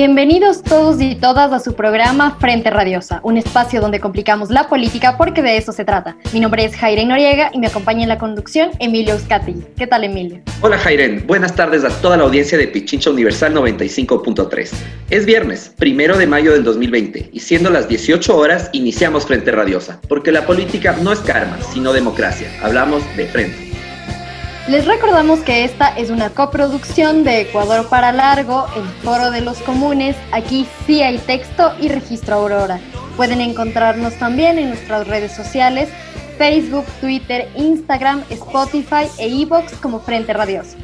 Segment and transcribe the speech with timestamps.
[0.00, 5.18] Bienvenidos todos y todas a su programa Frente Radiosa, un espacio donde complicamos la política
[5.18, 6.16] porque de eso se trata.
[6.32, 9.56] Mi nombre es Jairen Noriega y me acompaña en la conducción Emilio Euskati.
[9.76, 10.40] ¿Qué tal, Emilio?
[10.62, 11.26] Hola, Jairen.
[11.26, 14.70] Buenas tardes a toda la audiencia de Pichincha Universal 95.3.
[15.10, 20.00] Es viernes, primero de mayo del 2020, y siendo las 18 horas, iniciamos Frente Radiosa,
[20.08, 22.48] porque la política no es karma, sino democracia.
[22.62, 23.69] Hablamos de frente.
[24.68, 29.58] Les recordamos que esta es una coproducción de Ecuador para Largo, el Foro de los
[29.58, 30.16] Comunes.
[30.32, 32.78] Aquí sí hay texto y registro Aurora.
[33.16, 35.88] Pueden encontrarnos también en nuestras redes sociales,
[36.38, 40.76] Facebook, Twitter, Instagram, Spotify e iVoox como Frente Radioso.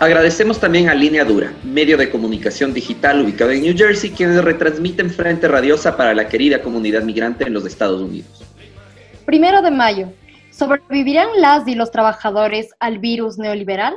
[0.00, 5.10] Agradecemos también a Línea Dura, medio de comunicación digital ubicado en New Jersey, quienes retransmiten
[5.10, 8.42] Frente Radiosa para la querida comunidad migrante en los Estados Unidos.
[9.24, 10.08] Primero de mayo,
[10.58, 13.96] ¿Sobrevivirán las y los trabajadores al virus neoliberal?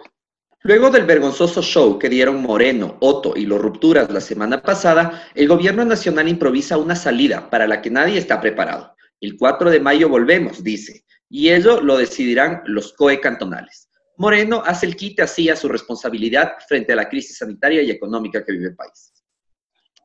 [0.61, 5.47] Luego del vergonzoso show que dieron Moreno, Otto y los rupturas la semana pasada, el
[5.47, 8.95] gobierno nacional improvisa una salida para la que nadie está preparado.
[9.19, 13.89] El 4 de mayo volvemos, dice, y ello lo decidirán los COE cantonales.
[14.17, 18.45] Moreno hace el quite así a su responsabilidad frente a la crisis sanitaria y económica
[18.45, 19.11] que vive el país.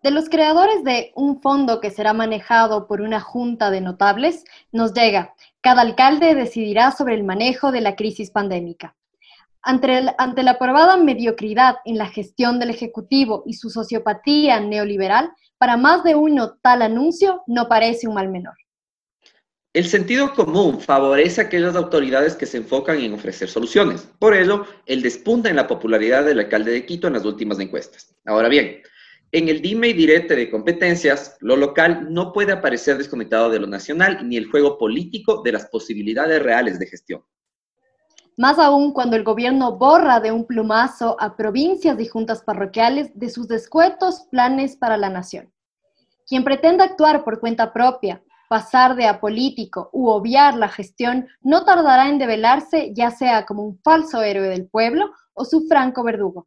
[0.06, 4.94] De los creadores de un fondo que será manejado por una junta de notables, nos
[4.94, 8.94] llega, cada alcalde decidirá sobre el manejo de la crisis pandémica.
[9.62, 10.02] Ante,
[10.44, 16.14] la aprobada mediocridad en la gestión del Ejecutivo y su sociopatía neoliberal, para más de
[16.14, 18.54] uno tal anuncio no parece un mal menor.
[19.72, 24.08] El sentido común favorece a aquellas autoridades que se enfocan en ofrecer soluciones.
[24.20, 28.14] Por ello, el despunta en la popularidad del alcalde de Quito en las últimas encuestas.
[28.24, 28.82] Ahora bien,
[29.32, 33.66] en el dime y direte de competencias, lo local no puede aparecer desconectado de lo
[33.66, 37.22] nacional ni el juego político de las posibilidades reales de gestión.
[38.36, 43.30] Más aún cuando el gobierno borra de un plumazo a provincias y juntas parroquiales de
[43.30, 45.52] sus descuentos planes para la nación.
[46.26, 52.08] Quien pretenda actuar por cuenta propia, pasar de apolítico u obviar la gestión, no tardará
[52.08, 56.46] en develarse ya sea como un falso héroe del pueblo o su franco verdugo.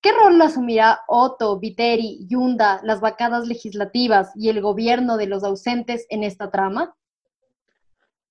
[0.00, 6.06] ¿Qué rol asumirá Otto, Viteri, Yunda, las vacadas legislativas y el gobierno de los ausentes
[6.08, 6.94] en esta trama?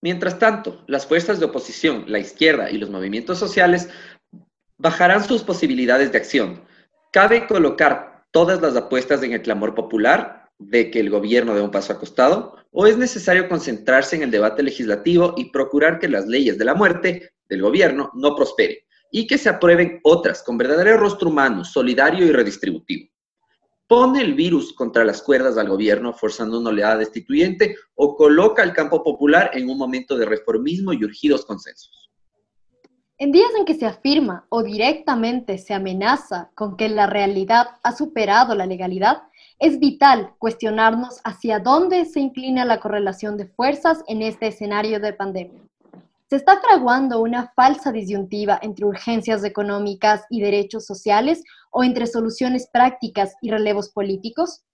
[0.01, 3.89] Mientras tanto, las fuerzas de oposición, la izquierda y los movimientos sociales
[4.78, 6.63] bajarán sus posibilidades de acción.
[7.11, 11.72] ¿Cabe colocar todas las apuestas en el clamor popular de que el gobierno dé un
[11.72, 12.55] paso acostado?
[12.72, 16.75] ¿O es necesario concentrarse en el debate legislativo y procurar que las leyes de la
[16.75, 18.78] muerte del gobierno no prosperen?
[19.12, 23.09] Y que se aprueben otras con verdadero rostro humano, solidario y redistributivo.
[23.88, 28.73] ¿Pone el virus contra las cuerdas al gobierno forzando una oleada destituyente o coloca al
[28.73, 32.12] campo popular en un momento de reformismo y urgidos consensos?
[33.17, 37.96] En días en que se afirma o directamente se amenaza con que la realidad ha
[37.96, 39.23] superado la legalidad,
[39.57, 45.13] es vital cuestionarnos hacia dónde se inclina la correlación de fuerzas en este escenario de
[45.13, 45.63] pandemia.
[46.30, 52.68] ¿Se está fraguando una falsa disyuntiva entre urgencias económicas y derechos sociales o entre soluciones
[52.70, 54.66] prácticas y relevos políticos?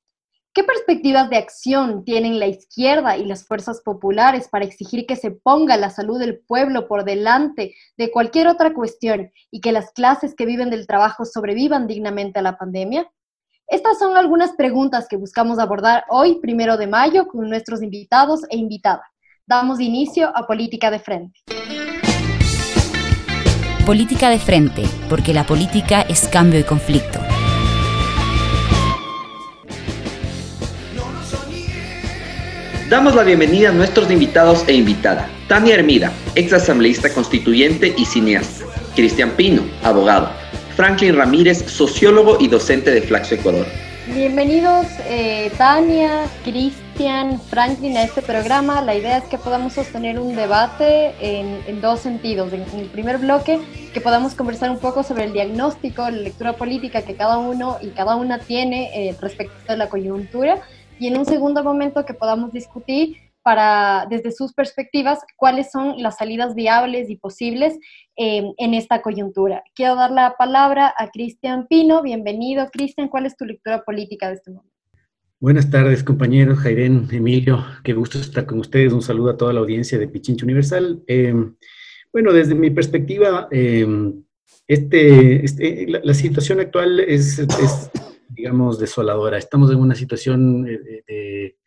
[0.51, 5.29] ¿Qué perspectivas de acción tienen la izquierda y las fuerzas populares para exigir que se
[5.29, 10.33] ponga la salud del pueblo por delante de cualquier otra cuestión y que las clases
[10.33, 13.11] que viven del trabajo sobrevivan dignamente a la pandemia?
[13.67, 18.57] Estas son algunas preguntas que buscamos abordar hoy, primero de mayo, con nuestros invitados e
[18.57, 19.12] invitadas
[19.45, 21.41] damos inicio a Política de Frente.
[23.85, 27.19] Política de Frente, porque la política es cambio y conflicto.
[32.89, 35.27] Damos la bienvenida a nuestros invitados e invitada.
[35.49, 38.65] Tania Hermida, ex asambleísta constituyente y cineasta.
[38.95, 40.29] Cristian Pino, abogado.
[40.75, 43.65] Franklin Ramírez, sociólogo y docente de Flaxo Ecuador.
[44.07, 46.25] Bienvenidos eh, Tania,
[46.93, 48.79] Cristian, Franklin a este programa.
[48.81, 52.53] La idea es que podamos sostener un debate en, dos sentidos.
[52.53, 53.59] En, el primer bloque,
[53.95, 57.89] que podamos conversar un poco sobre el diagnóstico, la lectura política que cada uno y
[57.89, 60.61] cada una tiene eh, respecto a la coyuntura.
[60.99, 66.17] Y en un segundo momento que podamos discutir para, desde sus perspectivas, cuáles son las
[66.17, 67.75] salidas viables y posibles
[68.15, 69.63] em, en esta coyuntura.
[69.73, 72.03] Quiero dar la palabra a Cristian Pino.
[72.03, 73.07] Bienvenido, Cristian.
[73.07, 74.72] ¿Cuál es tu lectura política de este momento?
[75.43, 78.93] Buenas tardes, compañeros, Jairén, Emilio, qué gusto estar con ustedes.
[78.93, 81.03] Un saludo a toda la audiencia de Pichincho Universal.
[81.05, 81.57] Em,
[82.13, 84.23] bueno, desde mi perspectiva, em,
[84.65, 87.91] este, este la, situación actual es, es,
[88.29, 89.37] digamos, desoladora.
[89.37, 91.57] Estamos en una situación eh, de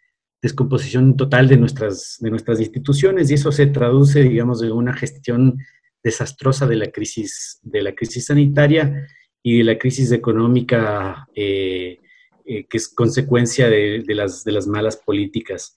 [0.41, 5.59] descomposición total de nuestras, de nuestras instituciones y eso se traduce, digamos, en una gestión
[6.03, 9.07] desastrosa de la crisis, de la crisis sanitaria
[9.43, 11.99] y de la crisis económica eh,
[12.47, 15.77] eh, que es consecuencia de, las, de las malas políticas.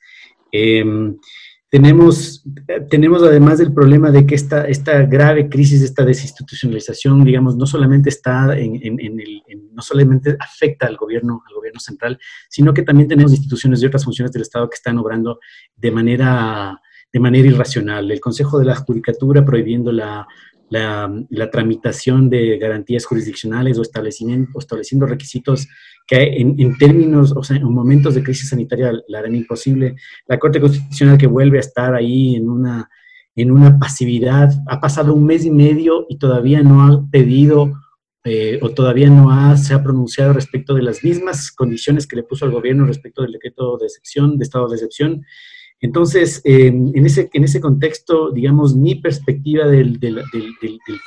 [0.51, 1.17] Em,
[1.69, 2.43] tenemos,
[2.89, 8.09] tenemos además el problema de que esta, esta grave crisis, esta desinstitucionalización, digamos, no solamente
[8.09, 12.19] está en, el, no solamente afecta al gobierno, al gobierno central,
[12.49, 15.39] sino que también tenemos instituciones y otras funciones del Estado que están obrando
[15.75, 16.81] de manera,
[17.13, 18.09] de manera irracional.
[18.09, 20.27] El Consejo de la Judicatura prohibiendo la,
[20.69, 25.67] la, tramitación de garantías jurisdiccionales o, estableciendo requisitos
[26.07, 29.95] que en, términos, o sea, en momentos de crisis sanitaria la harán imposible.
[30.27, 32.89] La Corte Constitucional que vuelve a estar ahí en una,
[33.35, 37.73] en una pasividad, ha pasado un mes y medio y todavía no ha pedido
[38.25, 42.23] eh, o todavía no ha, se ha pronunciado respecto de las mismas condiciones que le
[42.23, 45.25] puso al gobierno respecto del decreto de excepción, de estado de excepción.
[45.81, 49.99] Entonces, en, ese, en ese contexto, digamos, mi perspectiva del,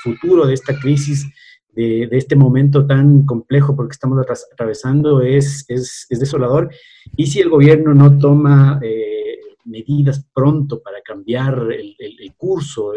[0.03, 1.27] futuro de esta crisis,
[1.75, 6.71] de, este momento tan complejo porque estamos atravesando, es, es, es, desolador.
[7.17, 12.93] Y si el gobierno no toma eh, medidas pronto para cambiar el, curso,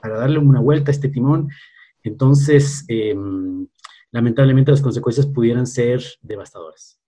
[0.00, 1.48] para darle una vuelta a este timón,
[2.02, 3.66] entonces, em,
[4.10, 6.99] lamentablemente las consecuencias pudieran ser devastadoras.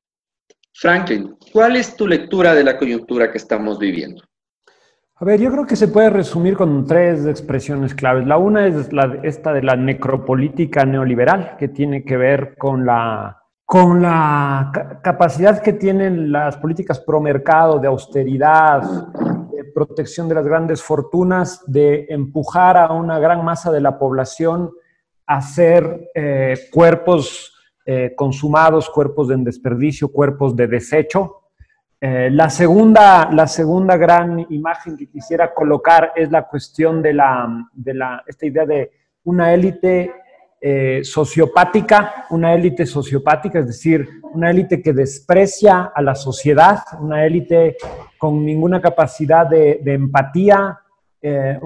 [0.74, 4.22] Franklin, ¿cuál es tu lectura de la coyuntura que estamos viviendo?
[5.16, 8.26] A ver, yo creo que se puede resumir con tres expresiones claves.
[8.26, 8.88] La una es
[9.22, 15.74] esta de la necropolítica neoliberal, que tiene que ver con la, con la capacidad que
[15.74, 22.76] tienen las políticas pro mercado, de austeridad, de protección de las grandes fortunas, de empujar
[22.76, 24.72] a una gran masa de la población
[25.26, 27.51] a ser eh, cuerpos
[27.84, 31.40] eh, consumados, cuerpos de desperdicio, cuerpos de desecho.
[32.00, 37.69] Eh, la, segunda, la segunda gran imagen que quisiera colocar es la cuestión de, la,
[37.73, 38.93] de la, esta idea de
[39.25, 40.12] una élite
[40.61, 47.26] eh, sociopática, una élite sociopática, es decir, una élite que desprecia a la sociedad, una
[47.26, 47.76] élite
[48.17, 50.79] con ninguna capacidad de, empatía,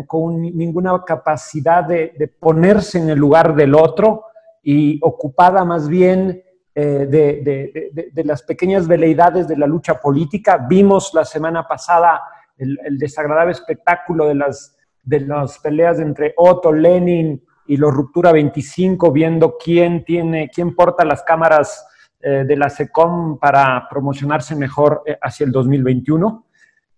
[0.06, 4.24] con ninguna capacidad de, ponerse en el lugar del otro,
[4.68, 6.42] y ocupada más bien
[6.74, 10.66] eh, de, las pequeñas veleidades de la lucha política.
[10.68, 12.20] Vimos la semana pasada
[12.58, 19.12] el, desagradable espectáculo de las, de las peleas entre Otto, Lenin y los Ruptura 25,
[19.12, 21.86] viendo quién, tiene, quién porta las cámaras
[22.20, 26.44] eh, de la SECOM para promocionarse mejor eh, hacia el 2021.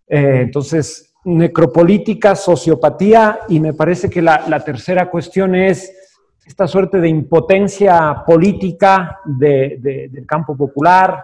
[0.07, 5.98] entonces, necropolítica, sociopatía, y me parece que la, la tercera cuestión es
[6.49, 11.23] esta suerte de impotencia política del campo popular,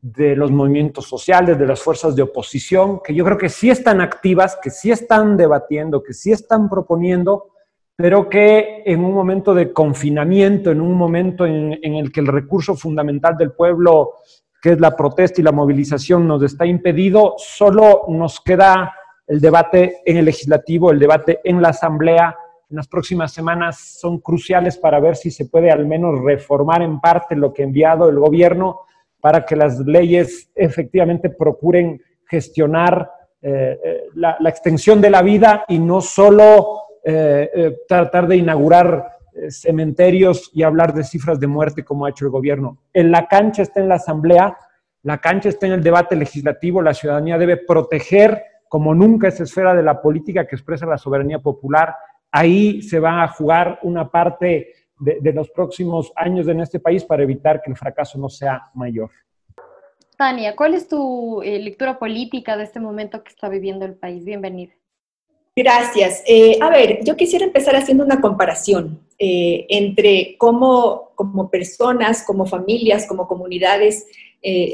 [0.00, 4.00] de los movimientos sociales, de las fuerzas de oposición, que yo creo que sí están
[4.00, 7.52] activas, que sí están debatiendo, que sí están proponiendo,
[7.94, 12.74] pero que en un momento de confinamiento, en un momento en, el que el recurso
[12.74, 14.14] fundamental del pueblo,
[14.60, 18.92] que es la protesta y la movilización, nos está impedido, solo nos queda
[19.28, 22.36] el debate en el legislativo, el debate en la asamblea,
[22.70, 27.00] en las próximas semanas son cruciales para ver si se puede al menos reformar en
[27.00, 28.80] parte lo que ha enviado el gobierno
[29.20, 35.78] para que las leyes efectivamente procuren gestionar eh, eh, la, extensión de la vida y
[35.78, 39.12] no solo eh, tratar de inaugurar
[39.48, 42.78] cementerios y hablar de cifras de muerte como ha hecho el gobierno.
[42.92, 44.56] En la cancha está en la Asamblea,
[45.02, 49.74] la cancha está en el debate legislativo, la ciudadanía debe proteger como nunca esa esfera
[49.74, 51.94] de la política que expresa la soberanía popular
[52.36, 57.22] Ahí se va a jugar una parte de, los próximos años en este país para
[57.22, 59.08] evitar que el fracaso no sea mayor.
[60.18, 64.24] Tania, ¿cuál es tu eh, lectura política de este momento que está viviendo el país?
[64.24, 64.72] Bienvenida.
[65.54, 66.24] Gracias.
[66.26, 72.46] Eh, a ver, yo quisiera empezar haciendo una comparación eh, entre cómo como personas, como
[72.46, 74.08] familias, como comunidades,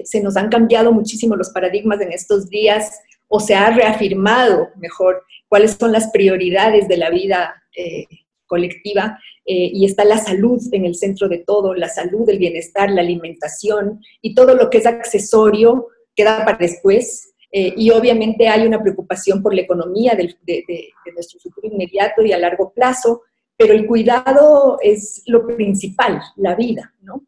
[0.02, 3.02] se nos han cambiado muchísimo los paradigmas en estos días
[3.32, 8.04] o se ha reafirmado mejor cuáles son las prioridades de la vida eh,
[8.44, 12.90] colectiva eh, y está la salud en el centro de todo, la salud, el bienestar,
[12.90, 17.32] la alimentación y todo lo que es accesorio queda para después.
[17.52, 20.36] Eh, y obviamente hay una preocupación por la economía de,
[21.14, 23.22] nuestro futuro inmediato y a largo plazo,
[23.56, 27.24] pero el cuidado es lo principal, la vida, ¿no?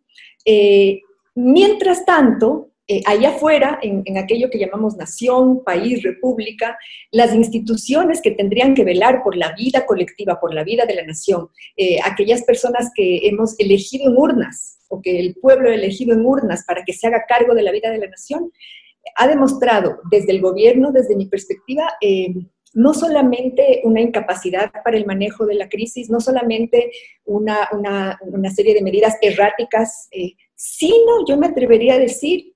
[1.34, 6.76] mientras tanto, eh, allá afuera, en, aquello que llamamos nación, país, república,
[7.10, 11.06] las instituciones que tendrían que velar por la vida colectiva, por la vida de la
[11.06, 16.12] nación, eh, aquellas personas que hemos elegido en urnas o que el pueblo ha elegido
[16.12, 18.52] en urnas para que se haga cargo de la vida de la nación,
[19.16, 22.34] ha demostrado desde el gobierno, desde mi perspectiva, eh,
[22.74, 26.92] no solamente una incapacidad para el manejo de la crisis, no solamente
[27.24, 28.18] una,
[28.54, 30.10] serie de medidas erráticas,
[30.54, 32.51] sino yo me atrevería a decir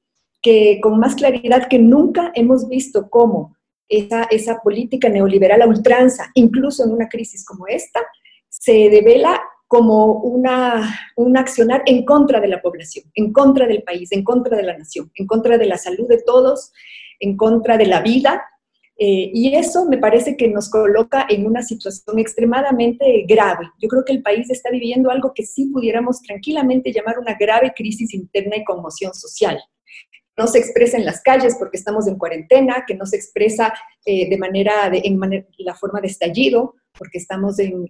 [0.47, 3.57] que con más claridad que nunca hemos visto cómo
[3.88, 7.99] esa, esa política neoliberal a ultranza, incluso en una crisis como esta,
[8.49, 14.12] se devela como una, un accionar en contra de la población, en contra del país,
[14.12, 16.73] en contra de la nación, en contra de la salud de todos,
[17.19, 18.45] en contra de la vida.
[18.99, 23.69] Eh, y eso me parece que nos coloca en una situación extremadamente grave.
[23.83, 27.73] Yo creo que el país está viviendo algo que sí pudiéramos tranquilamente llamar una grave
[27.75, 29.61] crisis interna y conmoción social
[30.37, 33.73] no se expresa en las calles porque estamos en cuarentena, que no se expresa
[34.05, 35.19] eh, de manera, de, en
[35.59, 37.88] la forma de estallido porque estamos en,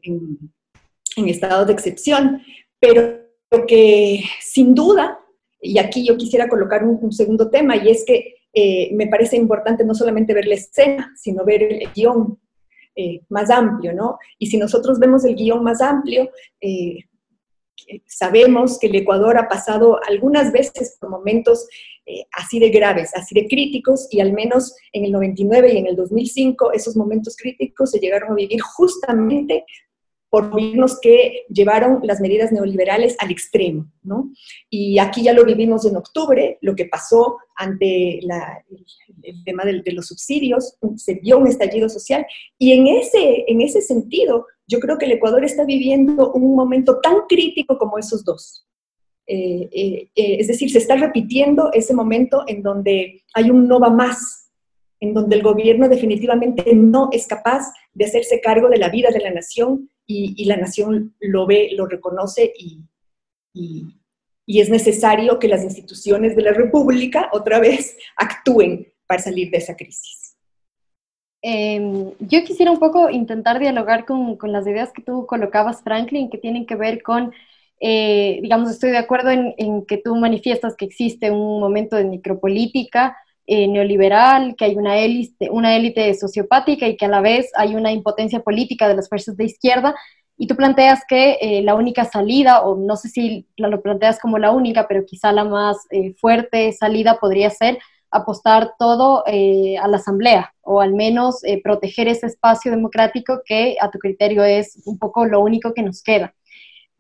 [1.16, 2.42] estado de excepción,
[2.78, 3.20] pero
[3.66, 5.18] que sin duda,
[5.60, 9.84] y aquí yo quisiera colocar un, segundo tema, y es que eh, me parece importante
[9.84, 12.38] no solamente ver la escena, sino ver el guion
[12.96, 14.18] eh, más amplio, ¿no?
[14.38, 16.30] Y si nosotros vemos el guion más amplio,
[18.06, 21.68] sabemos que el Ecuador ha pasado algunas veces por momentos
[22.06, 25.86] eh, así de graves, así de críticos, y al menos en el 99 y en
[25.88, 29.64] el 2005 esos momentos críticos se llegaron a vivir justamente
[30.30, 34.30] por gobiernos que llevaron las medidas neoliberales al extremo, ¿no?
[34.68, 39.92] Y aquí ya lo vivimos en octubre, lo que pasó ante el, tema de, de,
[39.92, 42.26] los subsidios, se vio un estallido social,
[42.58, 47.00] y en ese, en ese sentido, yo creo que el Ecuador está viviendo un momento
[47.00, 48.65] tan crítico como esos dos.
[49.26, 53.80] Eh, eh, eh, es decir, se está repitiendo ese momento en donde hay un no
[53.80, 54.52] va más,
[55.00, 59.20] en donde el gobierno definitivamente no es capaz de hacerse cargo de la vida de
[59.20, 62.84] la nación y, la nación lo ve, lo reconoce y,
[64.46, 69.74] es necesario que las instituciones de la República otra vez actúen para salir de esa
[69.74, 70.36] crisis.
[71.42, 76.38] Em, yo quisiera un poco intentar dialogar con, las ideas que tú colocabas, Franklin, que
[76.38, 77.32] tienen que ver con
[77.80, 83.16] eh, digamos, estoy de acuerdo en, que tú manifiestas que existe un momento de micropolítica
[83.46, 87.74] eh, neoliberal, que hay una élite, una élite sociopática y que a la vez hay
[87.74, 89.94] una impotencia política de las fuerzas de izquierda.
[90.38, 94.38] Y tú planteas que eh, la única salida, o no sé si lo planteas como
[94.38, 95.78] la única, pero quizá la más
[96.20, 97.78] fuerte salida podría ser
[98.10, 103.98] apostar todo a la asamblea, o al menos proteger ese espacio democrático que a tu
[103.98, 106.34] criterio es un poco lo único que nos queda.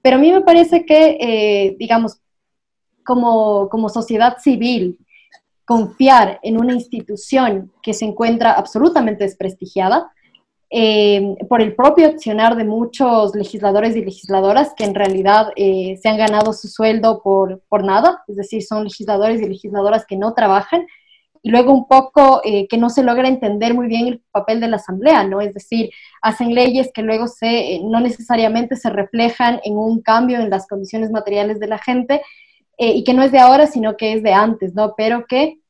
[0.02, 2.20] Pero a mí me parece que, eh, digamos,
[3.04, 4.98] como, como sociedad civil,
[5.64, 10.12] confiar en una institución que se encuentra absolutamente desprestigiada,
[10.68, 16.08] eh, por el propio accionar de muchos legisladores y legisladoras que en realidad eh, se
[16.08, 20.34] han ganado su sueldo por, por, nada, es decir, son legisladores y legisladoras que no
[20.34, 20.84] trabajan
[21.46, 24.66] y luego un poco eh, que no se logra entender muy bien el papel de
[24.66, 25.40] la asamblea, ¿no?
[25.40, 30.40] Es decir, hacen leyes que luego se, eh, no necesariamente se reflejan en un cambio
[30.40, 32.20] en las condiciones materiales de la gente
[32.78, 34.94] eh, y que no es de ahora, sino que es de antes, ¿no?
[34.96, 35.60] Pero que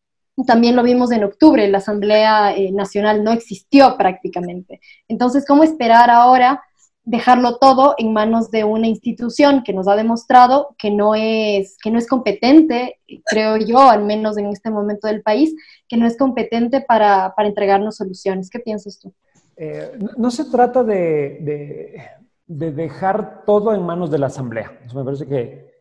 [0.47, 4.81] también lo vimos en octubre, la Asamblea Nacional no existió prácticamente.
[5.09, 6.63] Entonces, ¿cómo esperar ahora
[7.07, 11.93] dejarlo todo en manos de una institución que nos ha demostrado que no es, que
[11.93, 15.55] no es competente, creo yo, al menos en este momento del país,
[15.89, 18.51] que no es competente para, entregarnos soluciones.
[18.51, 19.15] ¿Qué piensas tú?
[19.57, 22.03] Eh, no, se trata de,
[22.47, 24.77] dejar todo en manos de la Asamblea.
[24.93, 25.77] me parece que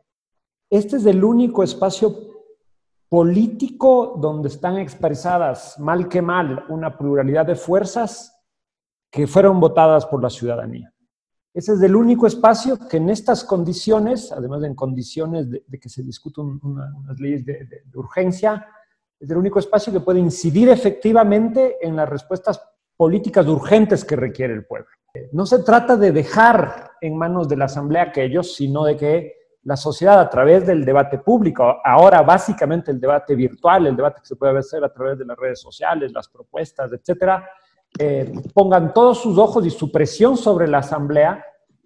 [0.69, 2.15] este es el único espacio
[3.09, 8.31] político donde están expresadas, mal que mal, una pluralidad de fuerzas
[9.11, 10.91] que fueron votadas por la ciudadanía.
[11.55, 15.87] Ese es el único espacio que en estas condiciones, además de en condiciones de, que
[15.87, 18.67] se discutan unas leyes de, urgencia,
[19.17, 22.61] es el único espacio que puede incidir efectivamente en las respuestas
[22.97, 24.89] políticas urgentes que requiere el pueblo.
[25.31, 29.33] No se trata de dejar en manos de la Asamblea aquellos, sino de que
[29.63, 34.27] la sociedad a través del debate público, ahora básicamente el debate virtual, el debate que
[34.27, 37.47] se puede hacer a través de las redes sociales, las propuestas, etcétera,
[37.97, 41.43] eh, pongan todos sus ojos y su presión sobre la Asamblea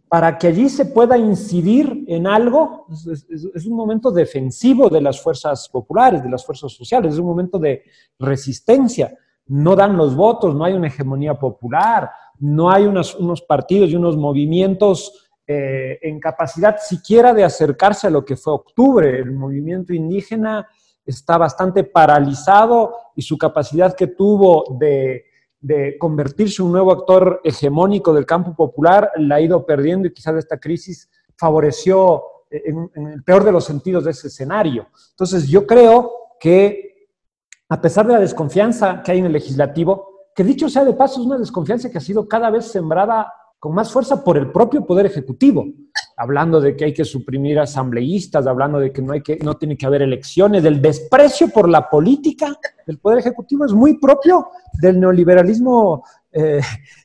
[0.10, 2.88] para que allí se pueda incidir en algo.
[2.90, 7.60] Es, un momento defensivo de las fuerzas populares, de las fuerzas sociales, es un momento
[7.60, 7.84] de
[8.18, 9.16] resistencia.
[9.46, 13.16] No dan los votos, no hay una hegemonía popular, no hay unos,
[13.48, 19.20] partidos y unos movimientos eh, en capacidad siquiera de acercarse a lo que fue octubre.
[19.20, 20.68] El movimiento indígena
[21.06, 25.29] está bastante paralizado y su capacidad que tuvo de,
[26.00, 30.36] convertirse en un nuevo actor hegemónico del campo popular la ha ido perdiendo y quizás
[30.36, 34.88] esta crisis favoreció en, en el peor de los sentidos de ese escenario.
[35.12, 37.08] Entonces yo creo que
[37.70, 41.20] a pesar de la desconfianza que hay en el legislativo, que dicho sea de paso,
[41.20, 44.86] es una desconfianza que ha sido cada vez sembrada con más fuerza por el propio
[44.86, 45.66] Poder Ejecutivo,
[46.20, 49.78] hablando de que hay que suprimir asambleístas, hablando de que no, hay que, no tiene
[49.78, 54.50] que haber elecciones, del desprecio por la política del Poder Ejecutivo es muy propio
[54.82, 56.60] del neoliberalismo eh,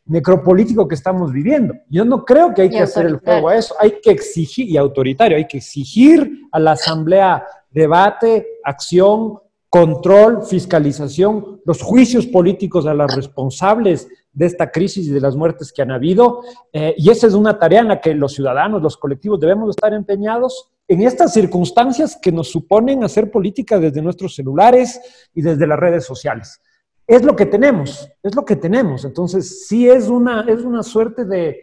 [0.06, 1.75] necropolítico que estamos viviendo.
[1.88, 4.76] Yo no creo que hay que hacer el juego a eso, hay que exigir, y
[4.76, 9.38] autoritario, hay que exigir a la Asamblea debate, acción,
[9.71, 15.72] control, fiscalización, los juicios políticos a los responsables de esta crisis y de las muertes
[15.72, 16.40] que han habido.
[16.72, 19.92] Eh, y esa es una tarea en la que los ciudadanos, los colectivos debemos estar
[19.94, 25.00] empeñados en estas circunstancias que nos suponen hacer política desde nuestros celulares
[25.32, 26.60] y desde las redes sociales.
[27.06, 29.04] Es lo que tenemos, es lo que tenemos.
[29.04, 31.60] Entonces, sí es una, es una suerte de,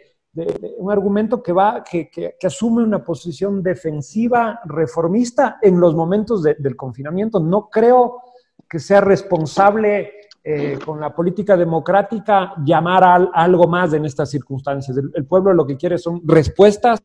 [0.78, 6.76] un argumento que, va, que, que, asume una posición defensiva, reformista en los momentos del
[6.76, 7.40] confinamiento.
[7.40, 8.22] No creo
[8.70, 10.14] que sea responsable
[10.44, 14.98] eh, con la política democrática llamar a, algo más en estas circunstancias.
[14.98, 17.02] El, pueblo lo que quiere son respuestas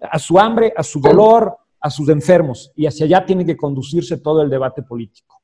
[0.00, 4.18] a su hambre, a su dolor, a sus enfermos, y hacia allá tiene que conducirse
[4.18, 5.40] todo el debate político.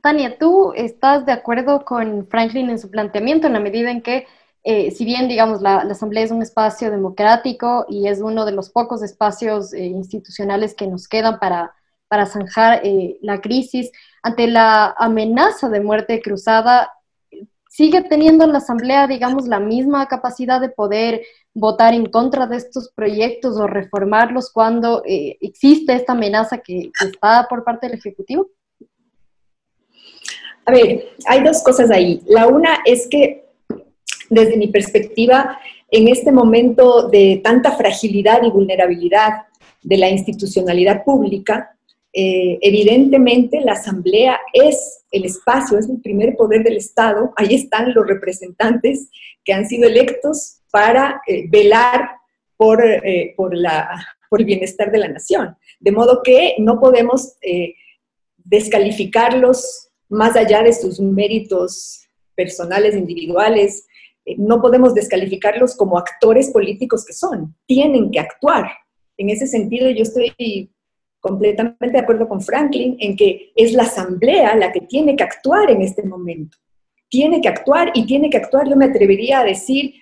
[0.00, 4.26] Tania, ¿tú estás de acuerdo con Franklin en su planteamiento en la medida en que
[4.66, 8.70] eh, si bien, digamos, la, Asamblea es un espacio democrático y es uno de los
[8.70, 11.74] pocos espacios eh, institucionales que nos quedan para,
[12.08, 13.92] para zanjar eh, la crisis,
[14.24, 16.90] ante la amenaza de muerte cruzada,
[17.68, 21.20] ¿sigue teniendo la Asamblea, digamos, la misma capacidad de poder
[21.52, 27.46] votar en contra de estos proyectos o reformarlos cuando existe esta amenaza que, que está
[27.50, 28.48] por parte del Ejecutivo?
[30.64, 32.22] A ver, hay dos cosas ahí.
[32.26, 33.44] La una es que
[34.30, 35.58] desde mi perspectiva,
[35.90, 39.42] en este momento de tanta fragilidad y vulnerabilidad
[39.82, 41.73] de la institucionalidad pública,
[42.16, 47.92] eh, evidentemente la Asamblea es el espacio, es el primer poder del Estado, ahí están
[47.92, 49.10] los representantes
[49.44, 52.08] que han sido electos para eh, velar
[52.56, 53.88] por, eh, por, la,
[54.30, 55.56] por el bienestar de la nación.
[55.80, 57.36] De modo que no podemos
[58.44, 63.86] descalificarlos más allá de sus méritos personales, individuales,
[64.38, 68.70] no podemos descalificarlos como actores políticos que son, tienen que actuar.
[69.16, 70.32] En ese sentido, yo estoy
[71.24, 75.70] completamente de acuerdo con Franklin en que es la asamblea la que tiene que actuar
[75.70, 76.58] en este momento.
[77.08, 79.94] Tiene que actuar y tiene que actuar, yo me atrevería a decir,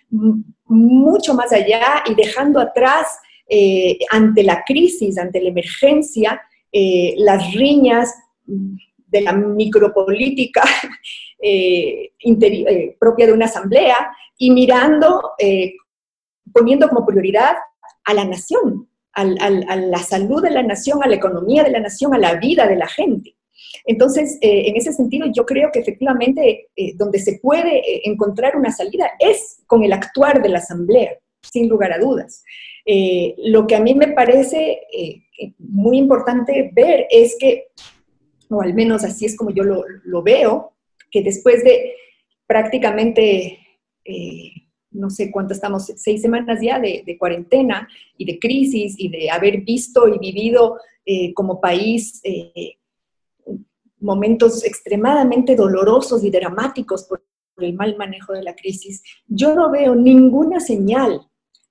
[0.65, 3.07] mucho más allá y dejando atrás
[3.49, 8.13] eh, ante la crisis, ante la emergencia, eh, las riñas
[8.45, 10.65] de la micropolítica
[11.41, 12.11] eh,
[12.99, 15.35] propia de una asamblea y mirando,
[16.53, 17.55] poniendo como prioridad
[18.05, 22.15] a la nación, a la salud de la nación, a la economía de la nación,
[22.15, 23.37] a la vida de la gente.
[23.85, 29.63] Entonces, en ese sentido, yo creo que efectivamente donde se puede encontrar una salida es
[29.67, 32.43] con el actuar de la Asamblea, sin lugar a dudas.
[33.39, 34.81] lo que a mí me parece
[35.59, 37.67] muy importante ver es que
[38.53, 40.73] o al menos así es como yo lo, veo,
[41.11, 41.95] que después de
[42.47, 43.59] prácticamente,
[44.05, 44.53] eh,
[44.93, 49.63] no sé cuánto estamos, seis semanas ya de, cuarentena y de crisis y de haber
[49.63, 52.77] visto y vivido eh, como país eh,
[54.01, 57.23] momentos extremadamente dolorosos y dramáticos por
[57.59, 61.21] el mal manejo de la crisis, yo no veo ninguna señal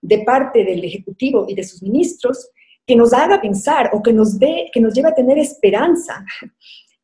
[0.01, 2.49] de parte del Ejecutivo y de sus ministros
[2.85, 6.25] que nos haga pensar o que nos dé, que nos lleve a tener esperanza,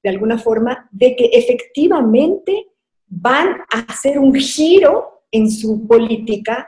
[0.04, 2.68] de alguna forma, de que efectivamente
[3.08, 6.68] van a hacer un giro en su política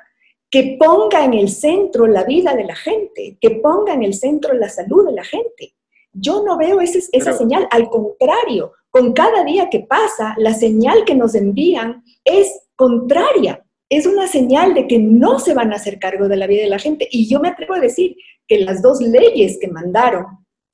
[0.50, 4.54] que ponga en el centro la vida de la gente, que ponga en el centro
[4.54, 5.76] la salud de la gente.
[6.12, 11.14] Yo no veo esa señal, al contrario, con cada día que pasa, la señal que
[11.14, 16.28] nos envían es contraria, es una señal de que no se van a hacer cargo
[16.28, 17.08] de la vida de la gente.
[17.12, 18.16] Y yo me atrevo a decir
[18.48, 20.26] que las dos leyes que mandaron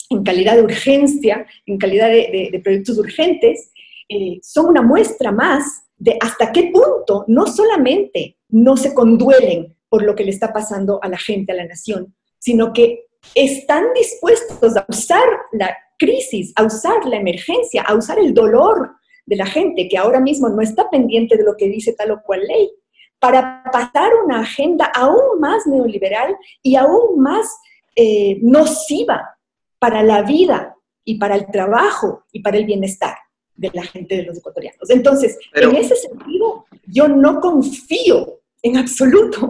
[0.10, 3.72] en calidad de urgencia, en calidad de, proyectos urgentes,
[4.08, 10.04] eh, son una muestra más de hasta qué punto no solamente no se conduelen por
[10.04, 14.78] lo que le está pasando a la gente, a la nación, sino que están dispuestos
[14.78, 18.92] a usar la crisis, a usar la emergencia, a usar el dolor
[19.26, 22.22] de la gente que ahora mismo no está pendiente de lo que dice tal o
[22.22, 22.70] cual ley,
[23.18, 27.48] para pasar una agenda aún más neoliberal y aún más
[27.96, 29.40] eh, nociva
[29.80, 33.16] para la vida y para el trabajo y para el bienestar
[33.56, 34.90] de la gente de los ecuatorianos.
[34.90, 39.50] Entonces, en ese sentido, yo no confío en absoluto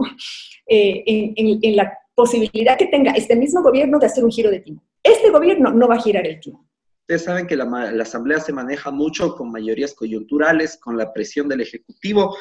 [0.68, 4.84] eh, en, la posibilidad que tenga este mismo gobierno de hacer un giro de timón.
[5.04, 6.68] Este gobierno no va a girar el timón.
[7.02, 11.48] Ustedes saben que la, la, Asamblea se maneja mucho con mayorías coyunturales, con la presión
[11.48, 12.36] del Ejecutivo,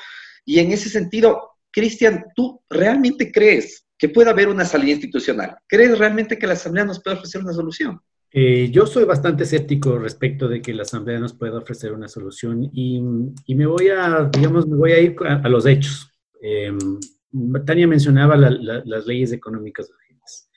[0.46, 5.56] y en ese sentido, Cristian, ¿tú realmente crees que pueda haber una salida institucional?
[5.66, 8.00] ¿Crees realmente que la Asamblea nos puede ofrecer una solución?
[8.36, 12.68] Eh, yo soy bastante escéptico respecto de que la Asamblea nos pueda ofrecer una solución
[12.72, 16.10] y, me voy a, digamos, me voy a ir a, los hechos.
[16.42, 16.76] Em,
[17.64, 20.50] Tania mencionaba las leyes económicas urgentes.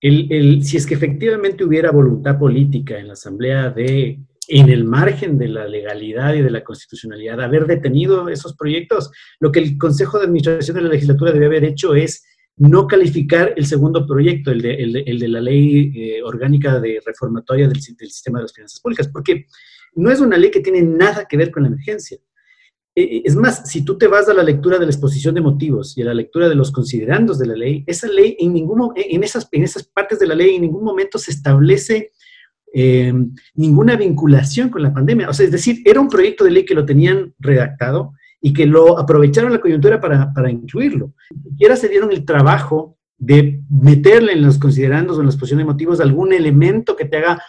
[0.00, 5.36] El, si es que efectivamente hubiera voluntad política en la Asamblea de, en el margen
[5.36, 10.18] de la legalidad y de la constitucionalidad, haber detenido esos proyectos, lo que el Consejo
[10.18, 12.24] de Administración de la Legislatura debe haber hecho es
[12.56, 18.38] no calificar el segundo proyecto, el de, la ley eh, orgánica de reformatoria del, sistema
[18.38, 19.46] de las finanzas públicas, porque
[19.94, 22.18] no es una ley que tiene nada que ver con la emergencia.
[22.94, 25.40] Eh, eh, es más, si tú te vas a la lectura de la exposición de
[25.40, 28.92] motivos y a la lectura de los considerandos de la ley, esa ley en, ningún,
[28.96, 32.12] en, esas, en esas partes de la ley en ningún momento se establece
[33.54, 35.28] ninguna vinculación con la pandemia.
[35.28, 38.66] O sea, es decir, era un proyecto de ley que lo tenían redactado y que
[38.66, 41.14] lo aprovecharon la coyuntura para, para incluirlo.
[41.56, 45.58] Y ahora se dieron el trabajo de meterle en los considerandos o en la exposición
[45.58, 47.40] de motivos algún elemento que te haga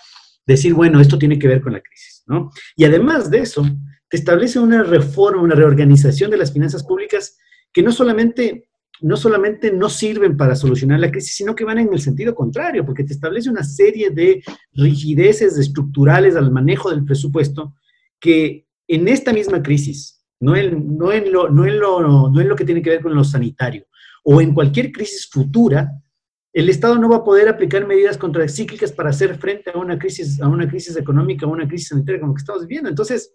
[0.45, 2.51] decir, bueno, esto tiene que ver con la crisis, ¿no?
[2.75, 3.65] Y además de eso,
[4.07, 7.37] te establece una reforma, una reorganización de las finanzas públicas
[7.73, 8.69] que no solamente
[9.01, 12.85] no solamente no sirven para solucionar la crisis, sino que van en el sentido contrario,
[12.85, 17.75] porque te establece una serie de rigideces estructurales al manejo del presupuesto
[18.19, 22.49] que en esta misma crisis, no en, no en, lo, no en, lo, no en
[22.49, 23.85] lo que tiene que ver con lo sanitario,
[24.23, 25.89] o en cualquier crisis futura,
[26.51, 30.39] el Estado no va a poder aplicar medidas contracíclicas para hacer frente a una crisis,
[30.41, 32.89] a una crisis económica, a una crisis sanitaria como que estamos viviendo.
[32.89, 33.33] Entonces...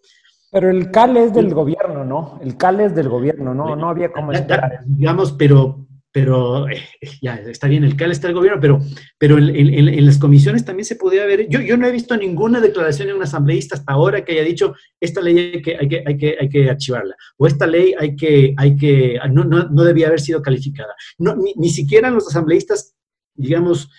[0.53, 2.39] Pero el CAL es del gobierno, ¿no?
[2.43, 3.75] El CAL es del gobierno, ¿no?
[3.75, 4.81] No había como esperar.
[4.87, 6.83] Digamos, pero, pero eh,
[7.21, 8.81] ya está bien, el CAL está el gobierno, pero,
[9.19, 13.09] pero en, las comisiones también se podía ver, yo, yo no he visto ninguna declaración
[13.09, 16.17] de un asambleísta hasta ahora que haya dicho, esta ley hay que, hay que, hay
[16.17, 20.09] que, hay que archivarla, o esta ley hay que, hay que no, no, no debía
[20.09, 20.95] haber sido calificada.
[21.19, 22.95] No, ni, ni siquiera los asambleístas,
[23.35, 23.91] digamos,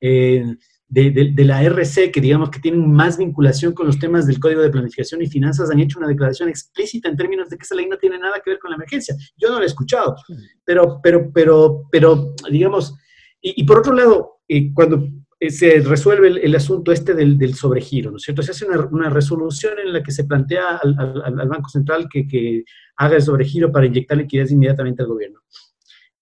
[0.00, 0.44] eh,
[0.88, 4.70] de, la RC, que digamos que tienen más vinculación con los temas del Código de
[4.70, 7.98] Planificación y Finanzas, han hecho una declaración explícita en términos de que esa ley no
[7.98, 9.14] tiene nada que ver con la emergencia.
[9.36, 10.16] Yo no la he escuchado,
[10.64, 12.94] pero, pero, pero, pero digamos,
[13.40, 15.06] y, por otro lado, eh, cuando
[15.38, 18.42] eh, se resuelve el, asunto este del, sobregiro, ¿no es cierto?
[18.42, 22.64] Se hace una, resolución en la que se plantea al, al, Banco Central que, que,
[22.96, 25.40] haga el sobregiro para inyectar liquidez inmediatamente al gobierno.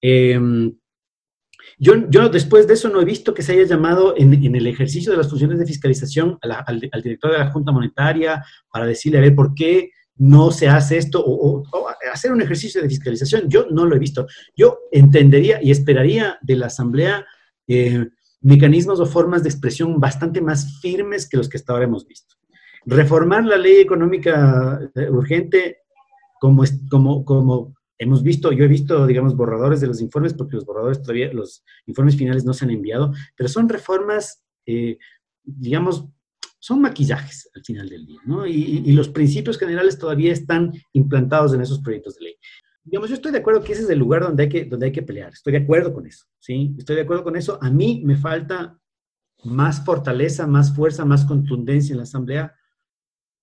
[0.03, 0.39] Eh,
[1.79, 5.13] yo, yo después de eso no he visto que se haya llamado en, el ejercicio
[5.13, 9.35] de las funciones de fiscalización al, director de la Junta Monetaria para decirle a ver
[9.35, 11.63] por qué no se hace esto o,
[12.11, 13.49] hacer un ejercicio de fiscalización.
[13.49, 14.27] Yo no lo he visto.
[14.57, 17.27] Yo entendería y esperaría de la Asamblea
[17.69, 18.07] eh,
[18.41, 22.37] mecanismos o formas de expresión bastante más firmes que los que hasta ahora hemos visto.
[22.87, 25.79] Reformar la ley económica eh, urgente
[26.41, 30.65] como, como, como hemos visto, yo he visto, digamos, borradores de los informes, porque los
[30.65, 34.99] borradores todavía, los informes finales no se han enviado, pero son reformas, eh,
[35.43, 36.07] digamos,
[36.59, 38.47] son maquillajes al final del día, ¿no?
[38.47, 42.35] Y, los principios generales todavía están implantados en esos proyectos de ley.
[42.83, 44.93] Digamos, yo estoy de acuerdo que ese es el lugar donde hay que, donde hay
[44.93, 46.75] que pelear, estoy de acuerdo con eso, ¿sí?
[46.79, 47.59] Estoy de acuerdo con eso.
[47.63, 48.79] A mí me falta
[49.45, 52.55] más fortaleza, más fuerza, más contundencia en la Asamblea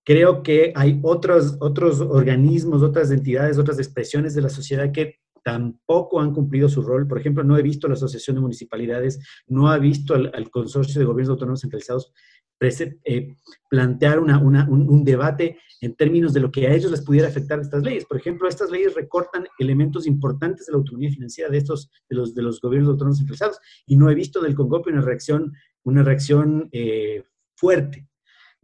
[0.04, 6.20] Creo que hay otros, otros organismos, otras entidades, otras expresiones de la sociedad que tampoco
[6.20, 7.06] han cumplido su rol.
[7.06, 11.04] Por ejemplo, no he visto la Asociación de Municipalidades, no ha visto al, Consorcio de
[11.04, 12.12] Gobiernos Autónomos Centralizados
[13.04, 13.36] eh,
[13.68, 18.06] plantear un, debate en términos de lo que a ellos les pudiera afectar estas leyes.
[18.06, 22.34] Por ejemplo, estas leyes recortan elementos importantes de la autonomía financiera de estos, de los,
[22.34, 26.68] de los gobiernos autónomos centralizados, y no he visto del CONGOPI una reacción, una reacción
[26.72, 28.06] eh, fuerte.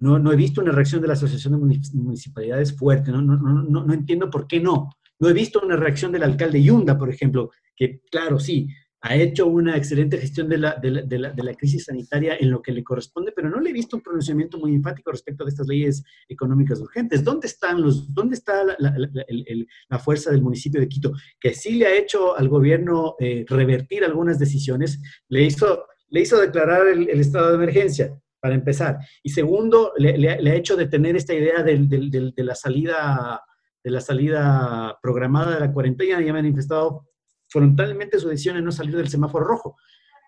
[0.00, 3.92] No, he visto una reacción de la Asociación de Municipalidades fuerte, no, no, no, no
[3.92, 4.90] entiendo por qué no.
[5.18, 8.68] No he visto una reacción del alcalde Yunda, por ejemplo, que claro, sí,
[9.02, 13.48] ha hecho una excelente gestión de la, crisis sanitaria en lo que le corresponde, pero
[13.48, 17.24] no le he visto un pronunciamiento muy enfático respecto de estas leyes económicas urgentes.
[17.24, 21.12] ¿Dónde, están los, dónde está la, fuerza del municipio de Quito?
[21.38, 26.38] Que sí le ha hecho al gobierno eh, revertir algunas decisiones, le hizo, le hizo
[26.38, 28.98] declarar el estado de emergencia, para empezar.
[29.22, 33.42] Y segundo, le, ha hecho detener esta idea de, la salida,
[33.84, 37.06] de la salida programada de la cuarentena y ha manifestado
[37.48, 39.76] frontalmente su decisión en no salir del semáforo rojo.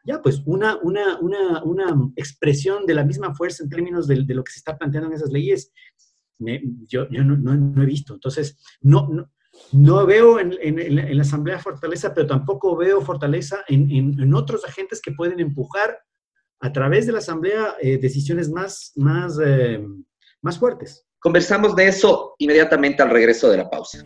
[0.04, 4.34] ya, pues una, una, una, una expresión de la misma fuerza en términos de, de,
[4.34, 5.72] lo que se está planteando en esas leyes,
[6.88, 8.14] yo, no, no, he visto.
[8.14, 9.08] Entonces, no,
[9.72, 15.40] no, veo en, la Asamblea fortaleza, pero tampoco veo fortaleza en, otros agentes que pueden
[15.40, 15.98] empujar
[16.62, 19.84] a través de la Asamblea eh, decisiones más, más, eh,
[20.40, 21.04] más fuertes.
[21.18, 23.98] Conversamos de eso inmediatamente al regreso de la pausa.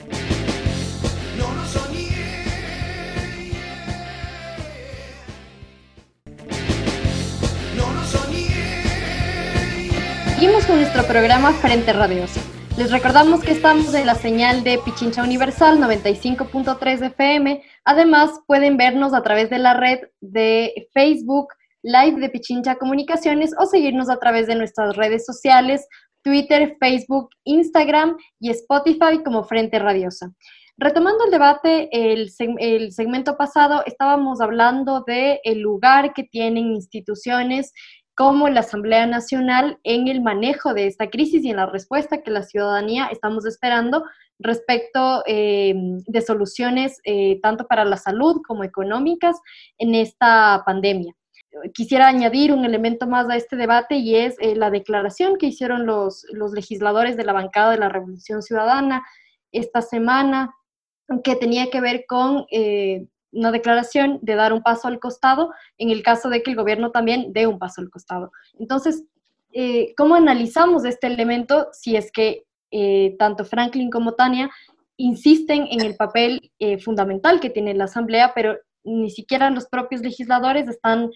[10.34, 12.40] Seguimos con nuestro programa Frente Radioso.
[12.78, 17.62] Les recordamos que estamos en la señal de Pichincha Universal 95.3 FM.
[17.84, 21.48] Además, pueden vernos a través de la red de Facebook
[21.86, 25.86] Live de Pichincha Comunicaciones o seguirnos a través de nuestras redes sociales,
[26.24, 30.32] Twitter, Facebook, Instagram y Spotify como Frente Radiosa.
[30.78, 37.72] Retomando el debate, el, el segmento pasado estábamos hablando del el lugar que tienen instituciones
[38.16, 42.32] como la Asamblea Nacional en el manejo de esta crisis y en la respuesta que
[42.32, 44.02] la ciudadanía estamos esperando
[44.40, 45.72] respecto eh,
[46.04, 49.36] de soluciones eh, tanto para la salud como económicas
[49.78, 51.14] en esta pandemia.
[51.74, 55.86] Quisiera añadir un elemento más a este debate y es eh, la declaración que hicieron
[55.86, 59.04] los, legisladores de la bancada de la Revolución Ciudadana
[59.52, 60.54] esta semana,
[61.22, 62.46] que tenía que ver con
[63.32, 66.90] una declaración de dar un paso al costado en el caso de que el gobierno
[66.90, 68.32] también dé un paso al costado.
[68.58, 69.04] Entonces,
[69.52, 74.50] eh, ¿cómo analizamos este elemento si es que eh, tanto Franklin como Tania
[74.96, 80.00] insisten en el papel eh, fundamental que tiene la Asamblea, pero ni siquiera los propios
[80.00, 81.10] legisladores están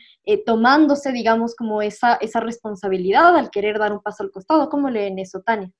[0.44, 4.68] tomándose, digamos, como esa, esa responsabilidad al querer dar un paso al costado?
[4.68, 5.72] ¿Cómo leen eso, Tania?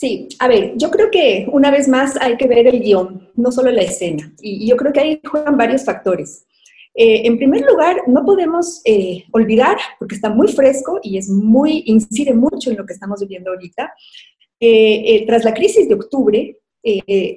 [0.00, 3.52] Sí, a ver, yo creo que una vez más hay que ver el guion, no
[3.52, 4.32] solo la escena.
[4.40, 6.46] Y, yo creo que ahí juegan varios factores.
[6.94, 11.82] Eh, en primer lugar, no podemos eh, olvidar, porque está muy fresco y es muy,
[11.84, 13.92] incide mucho en lo que estamos viviendo ahorita,
[14.58, 16.56] eh, tras la crisis de octubre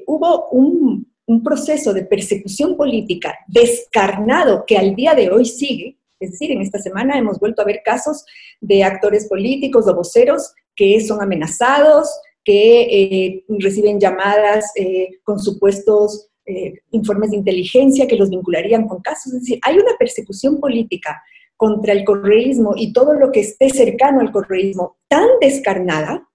[0.07, 6.31] hubo un, un proceso de persecución política descarnado que al día de hoy sigue, es
[6.31, 8.25] decir, en esta semana hemos vuelto a ver casos
[8.61, 12.09] de actores políticos o voceros que son amenazados,
[12.43, 19.01] que eh, reciben llamadas eh, con supuestos eh, informes de inteligencia que los vincularían con
[19.01, 19.33] casos.
[19.33, 21.21] Es decir, hay una persecución política
[21.55, 26.27] contra el correísmo y todo lo que esté cercano al correísmo tan descarnada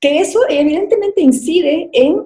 [0.00, 2.22] que eso evidentemente incide en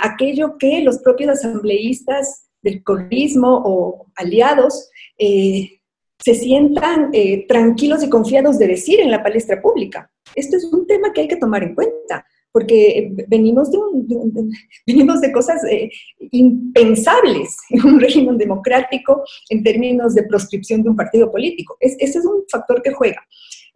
[0.00, 7.10] aquello que los propios asambleístas del correísmo o aliados se sientan
[7.48, 10.10] tranquilos y confiados de decir en la palestra pública.
[10.34, 13.78] Esto es un tema que hay que tomar en cuenta porque venimos de,
[14.86, 15.90] venimos de cosas eh,
[16.32, 21.76] impensables en un régimen democrático en términos de proscripción de un partido político.
[21.80, 23.22] ese es un factor que juega.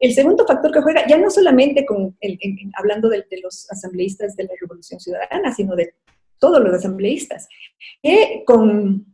[0.03, 2.19] El segundo factor que juega, ya no solamente con
[2.75, 5.95] hablando de, los asambleístas de la Revolución Ciudadana, sino de
[6.41, 7.49] todos los asambleístas,
[8.03, 9.07] que con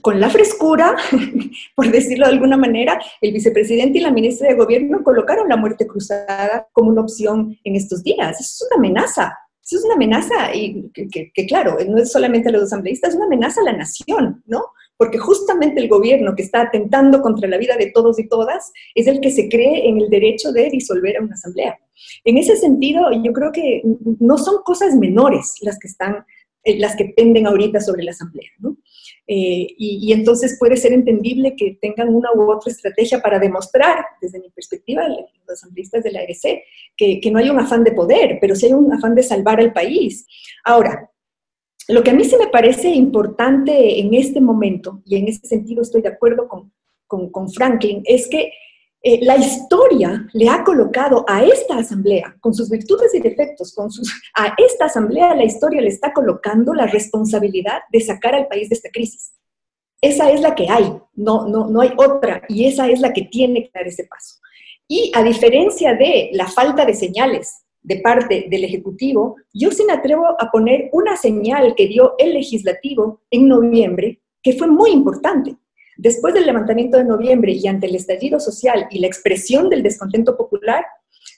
[0.00, 0.96] con la frescura,
[1.76, 5.86] por decirlo de alguna manera, el vicepresidente y la ministra de Gobierno colocaron la muerte
[5.86, 8.40] cruzada como una opción en estos días.
[8.40, 9.38] Eso es una amenaza.
[9.62, 13.26] Eso es una amenaza y que, claro, no es solamente a los asambleístas, es una
[13.26, 14.64] amenaza a la nación, ¿no?
[15.02, 19.08] Porque justamente el gobierno que está atentando contra la vida de todos y todas es
[19.08, 21.76] el que se cree en el derecho de disolver a una asamblea.
[22.22, 23.82] En ese sentido, yo creo que
[24.20, 26.24] no son cosas menores las que están,
[26.62, 28.76] eh, las que penden ahorita sobre la asamblea, ¿no?
[29.26, 34.38] Eh, y, entonces puede ser entendible que tengan una u otra estrategia para demostrar, desde
[34.38, 36.62] mi perspectiva, los asambleístas de la ARC,
[36.96, 39.58] que, que no hay un afán de poder, pero sí hay un afán de salvar
[39.58, 40.28] al país.
[40.64, 41.11] Ahora,
[41.88, 45.82] lo que a mí se me parece importante en este momento, y en ese sentido
[45.82, 46.72] estoy de acuerdo con,
[47.06, 48.52] con, con Franklin, es que
[49.04, 53.90] eh, la historia le ha colocado a esta asamblea, con sus virtudes y defectos, con
[53.90, 58.68] sus, a esta asamblea la historia le está colocando la responsabilidad de sacar al país
[58.68, 59.32] de esta crisis.
[60.00, 63.22] Esa es la que hay, no, no, no hay otra, y esa es la que
[63.22, 64.36] tiene que dar ese paso.
[64.86, 69.92] Y a diferencia de la falta de señales de parte del Ejecutivo, yo sí me
[69.92, 75.56] atrevo a poner una señal que dio el legislativo en noviembre, que fue muy importante.
[75.96, 80.36] Después del levantamiento de noviembre y ante el estallido social y la expresión del descontento
[80.36, 80.84] popular,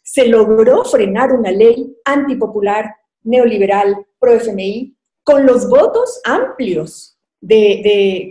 [0.03, 8.29] se logró frenar una ley antipopular, neoliberal, pro-FMI, con los votos amplios de,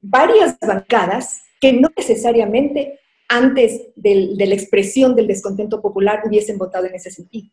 [0.00, 6.94] varias bancadas que no necesariamente antes de la expresión del descontento popular hubiesen votado en
[6.94, 7.50] ese sentido.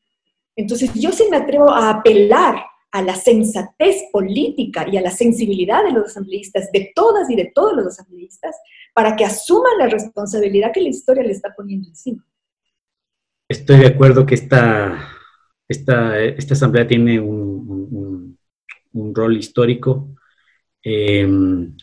[0.56, 2.56] Entonces, yo sí me atrevo a apelar
[2.92, 7.52] a la sensatez política y a la sensibilidad de los asambleístas, de todas y de
[7.54, 8.56] todos los asambleístas,
[8.94, 12.24] para que asuman la responsabilidad que la historia le está poniendo encima.
[13.50, 15.10] Estoy de acuerdo que esta,
[15.68, 18.38] esta, esta asamblea tiene un,
[18.94, 20.10] un, rol histórico,
[20.84, 21.76] em,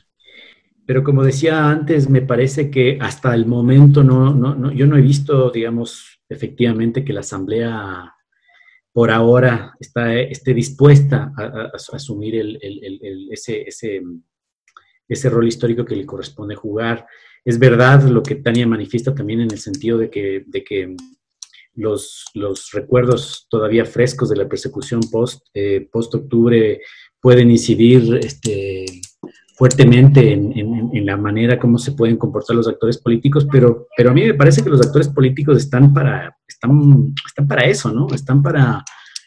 [0.90, 5.00] pero como decía antes, me parece que hasta el momento no, no, yo no he
[5.00, 8.12] visto, digamos, efectivamente que la asamblea
[8.92, 12.58] por ahora está, esté dispuesta a, asumir
[13.30, 14.02] ese, ese,
[15.08, 17.06] ese, rol histórico que le corresponde jugar.
[17.44, 20.96] Es verdad lo que Tania manifiesta también en el sentido de que, de que
[21.74, 26.16] los, los recuerdos todavía frescos de la persecución post, eh, post
[27.20, 28.86] pueden incidir este,
[29.60, 34.22] fuertemente en, la manera como se pueden comportar los actores políticos, pero, pero a mí
[34.22, 38.06] me parece que los actores políticos están para, están, están para eso, ¿no?
[38.14, 38.82] Están para,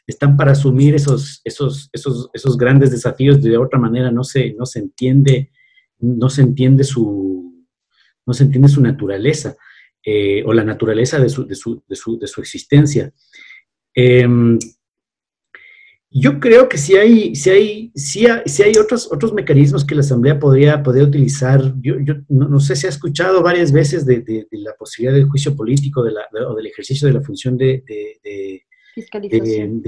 [0.08, 4.66] están para asumir esos, esos, esos, esos grandes desafíos, de otra manera no se, no
[4.66, 5.52] se entiende,
[6.00, 7.64] no se entiende su,
[8.26, 9.56] no se entiende su naturaleza,
[10.04, 13.14] eh, o la naturaleza de su, de su, de su, de su existencia.
[13.94, 14.28] Eh,
[16.14, 20.02] yo creo que sí hay, sí hay, sí hay, hay otros, otros mecanismos que la
[20.02, 21.74] Asamblea podría, podría utilizar.
[21.82, 25.56] Yo, yo no, sé si ha escuchado varias veces de, de, la posibilidad del juicio
[25.56, 27.84] político de la, o del ejercicio de la función de,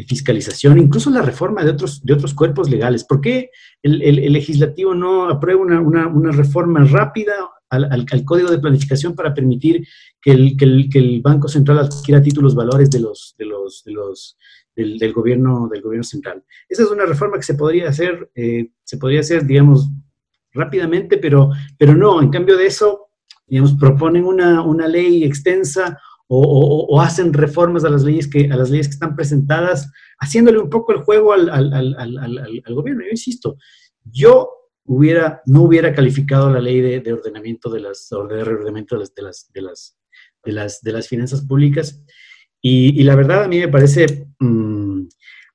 [0.07, 0.79] fiscalización.
[0.79, 3.03] incluso la reforma de otros, de otros cuerpos legales.
[3.03, 3.51] ¿Por qué
[3.83, 7.33] el, el, legislativo no aprueba una, una, una reforma rápida
[7.69, 9.88] al, al, código de planificación para permitir
[10.25, 13.83] que el, que el, que el Banco Central adquiera títulos valores de los, de los,
[13.83, 14.35] de los
[14.75, 16.43] del, gobierno, del gobierno central.
[16.67, 19.88] Esa es una reforma que se podría hacer, eh, se podría hacer, digamos,
[20.51, 23.09] rápidamente, pero, pero no, en cambio de eso,
[23.45, 28.55] digamos, proponen una, una ley extensa o, o, hacen reformas a las, leyes que, a
[28.55, 33.03] las leyes que están presentadas, haciéndole un poco el juego al, al, al, al gobierno.
[33.03, 33.57] Yo insisto,
[34.03, 34.49] yo
[34.85, 39.01] hubiera, no hubiera calificado la ley de, de ordenamiento de las, o de reordenamiento de
[39.01, 39.99] las, de las, de las,
[40.45, 42.03] de las, de las finanzas públicas
[42.67, 45.01] y, la verdad a mí me parece, mm,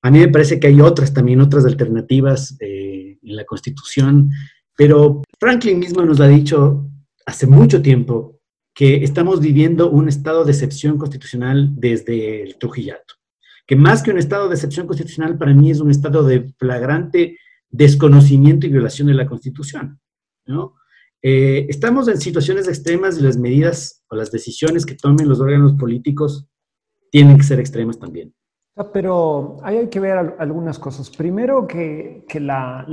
[0.03, 4.31] a mí me parece que hay otras también, otras alternativas eh, en la Constitución,
[4.77, 6.89] pero Franklin mismo nos ha dicho
[7.27, 8.39] hace mucho tiempo
[8.73, 13.15] que estamos viviendo un estado de excepción constitucional desde el Trujillato,
[13.67, 17.39] que más que un estado de excepción constitucional para mí es un estado de flagrante
[17.69, 20.01] desconocimiento y violación de la Constitución,
[20.47, 20.77] ¿no?
[21.23, 25.75] Eh, estamos en situaciones extremas y las medidas o las decisiones que tomen los órganos
[25.75, 26.47] políticos
[27.11, 28.35] tienen que ser extremas también.
[28.77, 31.11] Ah, pero ahí hay que ver algunas cosas.
[31.11, 32.87] Primero que, la,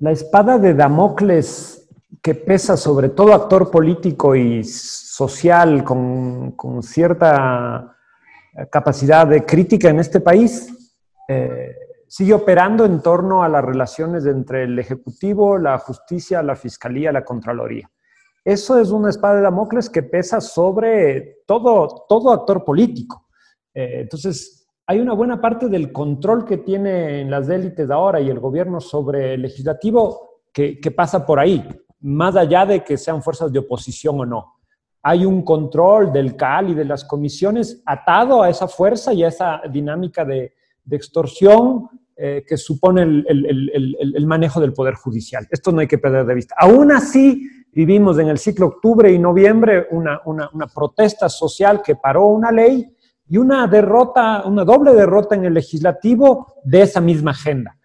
[0.00, 1.88] espada de Damocles
[2.22, 7.96] que pesa sobre todo actor político y social con, cierta
[8.70, 10.96] capacidad de crítica en este país,
[11.28, 11.76] eh,
[12.08, 17.24] sigue operando en torno a las relaciones entre el Ejecutivo, la Justicia, la Fiscalía, la
[17.24, 17.88] Contraloría.
[18.44, 23.26] Eso es una espada de Damocles que pesa sobre todo, todo actor político.
[23.74, 28.40] Eh, entonces, hay una buena parte del control que tienen las élites ahora y el
[28.40, 31.64] gobierno sobre el legislativo que, pasa por ahí,
[32.00, 34.54] más allá de que sean fuerzas de oposición o no.
[35.02, 39.28] Hay un control del CAL y de las comisiones atado a esa fuerza y a
[39.28, 40.54] esa dinámica de,
[40.90, 45.46] extorsión eh, que supone el, manejo del Poder Judicial.
[45.52, 46.56] Esto no hay que perder de vista.
[46.58, 52.26] Aún así, vivimos en el ciclo octubre y noviembre una, una protesta social que paró
[52.26, 52.94] una ley
[53.30, 57.76] y una derrota, una doble derrota en el legislativo de esa misma agenda.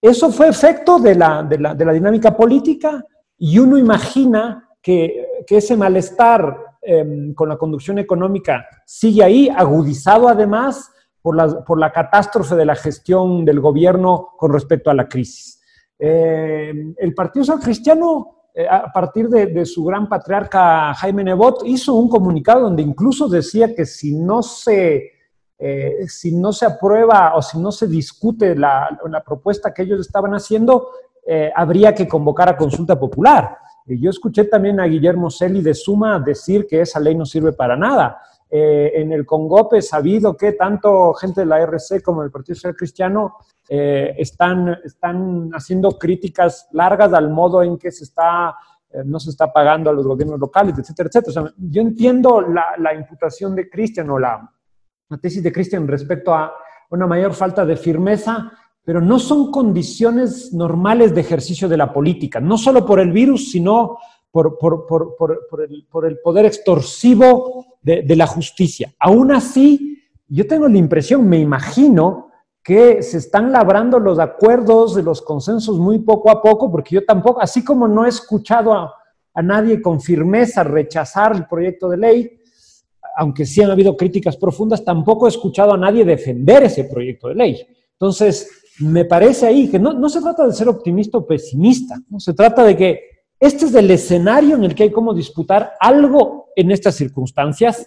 [0.00, 3.02] Eso fue efecto de la, de la, de la dinámica política
[3.38, 10.28] y uno imagina que, que ese malestar em, con la conducción económica sigue ahí, agudizado
[10.28, 10.90] además
[11.22, 15.62] por la, por la catástrofe de la gestión del gobierno con respecto a la crisis.
[15.98, 21.94] Em, el Partido Social Cristiano eh, a partir de, su gran patriarca Jaime Nebot, hizo
[21.94, 25.12] un comunicado donde incluso decía que si no se,
[25.58, 30.32] eh, si no se aprueba o si no se discute la, propuesta que ellos estaban
[30.32, 30.88] haciendo,
[31.26, 33.56] eh, habría que convocar a consulta popular.
[33.86, 37.52] Y yo escuché también a Guillermo Celi de Suma decir que esa ley no sirve
[37.52, 38.20] para nada.
[38.52, 43.36] en el Congope sabido que tanto gente de la RC como del Partido Social Cristiano
[43.72, 48.56] eh, están, están haciendo críticas largas al modo en que se está,
[48.90, 51.54] eh, no se está pagando a los gobiernos locales, etcétera, etcétera.
[51.56, 54.50] yo entiendo la, la imputación de Cristian o la,
[55.08, 56.52] la tesis de Cristian respecto a
[56.90, 58.50] una mayor falta de firmeza,
[58.84, 63.52] pero no son condiciones normales de ejercicio de la política, no solo por el virus,
[63.52, 63.98] sino
[64.32, 68.92] por, por, por, por el, el, poder extorsivo de, de, la justicia.
[68.98, 72.29] Aún así, yo tengo la impresión, me imagino,
[72.70, 77.40] que se están labrando los acuerdos, los consensos muy poco a poco, porque yo tampoco,
[77.40, 78.94] así como no he escuchado a,
[79.34, 82.40] a nadie con firmeza rechazar el proyecto de ley,
[83.16, 87.34] aunque sí han habido críticas profundas, tampoco he escuchado a nadie defender ese proyecto de
[87.34, 87.66] ley.
[87.94, 88.48] Entonces,
[88.78, 92.62] me parece ahí que no, no se trata de ser optimista o pesimista, se trata
[92.62, 93.00] de que
[93.40, 97.84] este es el escenario en el que hay como disputar algo en estas circunstancias.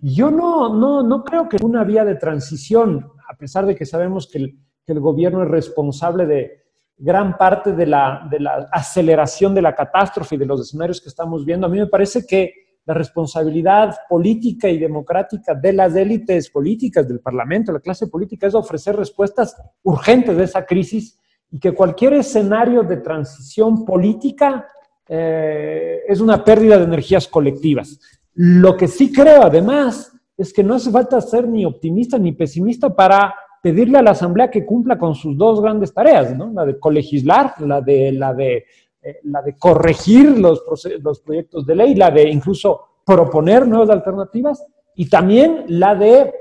[0.00, 4.28] Yo no, no, no creo que una vía de transición, a pesar de que sabemos
[4.30, 6.62] que el, gobierno es responsable de
[6.96, 11.08] gran parte de la, de la aceleración de la catástrofe y de los escenarios que
[11.08, 12.52] estamos viendo, a mí me parece que
[12.86, 18.54] la responsabilidad política y democrática de las élites políticas, del Parlamento, la clase política, es
[18.54, 21.18] ofrecer respuestas urgentes de esa crisis
[21.50, 24.66] y que cualquier escenario de transición política
[25.08, 27.98] eh, es una pérdida de energías colectivas.
[28.34, 32.94] Lo que sí creo, además, es que no hace falta ser ni optimista ni pesimista
[32.94, 36.52] para pedirle a la Asamblea que cumpla con sus dos grandes tareas, ¿no?
[36.52, 38.64] la de colegislar, la de, la de
[39.04, 40.62] eh, la de corregir los,
[41.02, 44.64] los proyectos de ley, la de incluso proponer nuevas alternativas
[44.94, 46.32] y también la de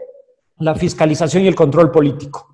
[0.60, 2.48] la fiscalización y el control político.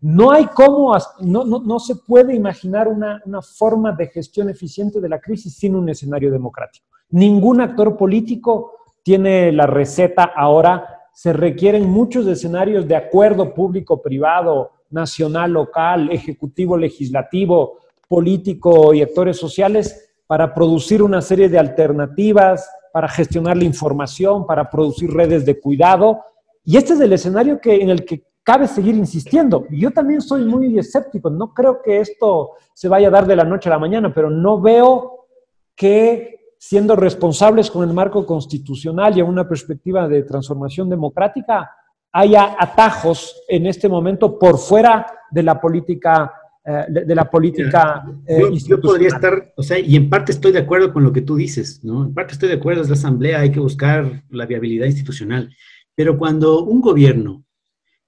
[0.00, 5.00] No, hay cómo, no, no, no, se puede imaginar una, una forma de gestión eficiente
[5.00, 6.86] de la crisis sin un escenario democrático.
[7.10, 8.75] Ningún actor político
[9.06, 11.04] tiene la receta ahora.
[11.12, 17.78] Se requieren muchos escenarios de acuerdo público-privado, nacional, local, ejecutivo, legislativo,
[18.08, 24.68] político y actores sociales para producir una serie de alternativas, para gestionar la información, para
[24.68, 26.24] producir redes de cuidado.
[26.64, 29.66] Y este es el escenario que, en el que cabe seguir insistiendo.
[29.70, 33.44] Yo también soy muy escéptico, no creo que esto se vaya a dar de la
[33.44, 35.28] noche a la mañana, pero no veo
[35.76, 36.36] que
[36.68, 41.70] siendo responsables con el marco constitucional y en una perspectiva de transformación democrática,
[42.12, 46.32] haya atajos en este momento por fuera de la política
[46.64, 50.58] eh, de, la política eh, yo, podría estar, o sea, y en parte estoy de
[50.58, 52.04] acuerdo con lo que tú dices, ¿no?
[52.04, 55.54] En parte estoy de acuerdo, es la asamblea, hay que buscar la viabilidad institucional.
[55.94, 57.44] Pero cuando un gobierno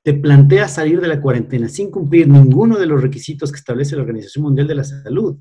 [0.02, 4.02] te plantea salir de la cuarentena sin cumplir ninguno de los requisitos que establece la
[4.02, 5.38] Organización Mundial de la Salud,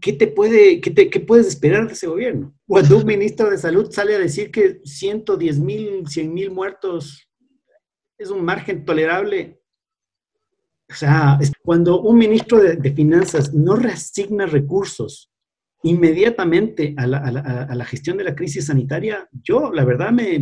[0.00, 2.54] ¿qué, te puede, qué, te, qué puedes esperar de ese gobierno?
[2.66, 7.28] Cuando un ministro de Salud sale a decir que 110 mil, 100 mil muertos
[8.18, 9.60] es un margen tolerable,
[10.88, 15.32] o sea, cuando un ministro de, Finanzas no reasigna recursos
[15.82, 20.38] inmediatamente a la, gestión de la crisis sanitaria, yo la verdad me,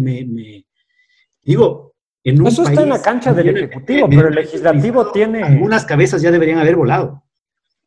[1.42, 5.42] digo, en un Eso está en la cancha del Ejecutivo, pero el Legislativo tiene...
[5.42, 7.23] Algunas cabezas ya deberían haber volado.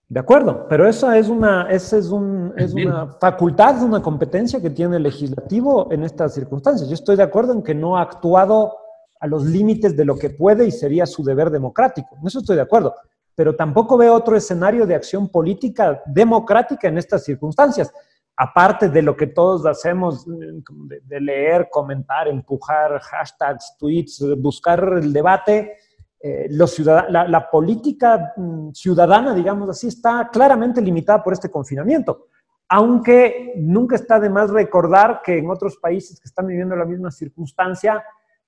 [0.09, 4.69] De acuerdo, pero esa es una, esa es, un, es una facultad, una competencia que
[4.69, 6.87] tiene el legislativo en estas circunstancias.
[6.87, 8.73] Yo estoy de acuerdo en que no ha actuado
[9.19, 12.15] a los límites de lo que puede y sería su deber democrático.
[12.21, 12.95] En eso estoy de acuerdo.
[13.35, 17.91] Pero tampoco veo otro escenario de acción política democrática en estas circunstancias.
[18.37, 25.11] Aparte de lo que todos hacemos, mm, de, leer, comentar, empujar hashtags, tweets, buscar el
[25.11, 25.73] debate,
[26.20, 32.28] eh, la, política mm, ciudadana, digamos así, está claramente limitada por este confinamiento.
[32.70, 37.11] Aunque nunca está de más recordar que en otros países que están viviendo la misma
[37.11, 38.03] circunstancia,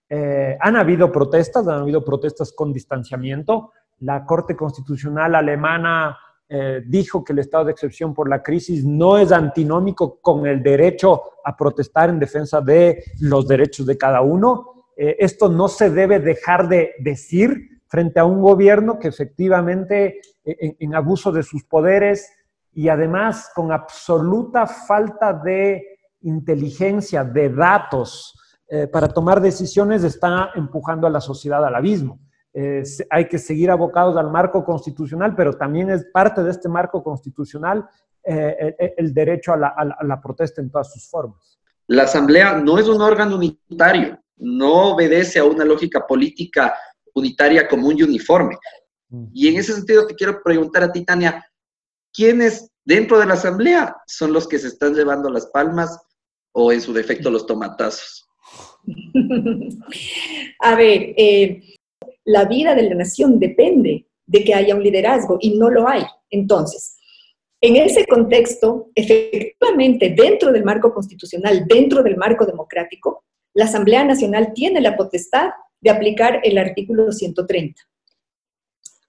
[0.10, 3.72] eh, han habido protestas, han habido protestas con distanciamiento.
[4.00, 6.18] La Corte Constitucional alemana
[6.52, 10.64] eh, dijo que el estado de excepción por la crisis no es antinómico con el
[10.64, 14.79] derecho a protestar en defensa de los derechos de cada uno.
[15.02, 20.94] Eh, esto no se debe dejar de decir frente a un gobierno que efectivamente en
[20.94, 22.32] abuso de sus poderes
[22.74, 28.36] y además con absoluta falta de inteligencia, de datos,
[28.68, 32.20] eh, para tomar decisiones está empujando a la sociedad al abismo.
[32.54, 37.04] Eh, hay que seguir abocados al marco constitucional, pero también es parte de este marco
[37.04, 37.88] constitucional
[38.24, 41.60] eh, el, derecho a la, a la protesta en todas sus formas.
[41.88, 46.74] La Asamblea no es un órgano unitario, no obedece a una lógica política
[47.14, 48.58] unitaria común y uniforme.
[49.34, 51.44] Y en ese sentido te quiero preguntar a ti, Tania,
[52.14, 56.00] ¿quiénes dentro de la Asamblea son los que se están llevando las palmas
[56.52, 58.28] o en su defecto los tomatazos?
[60.60, 61.62] A ver, eh,
[62.26, 66.04] la vida de la nación depende de que haya un liderazgo y no lo hay.
[66.30, 66.98] Entonces,
[67.62, 73.26] en ese contexto, efectivamente, dentro del marco constitucional, dentro del marco democrático,
[73.60, 75.50] la Asamblea Nacional tiene la potestad
[75.82, 77.82] de aplicar el artículo 130.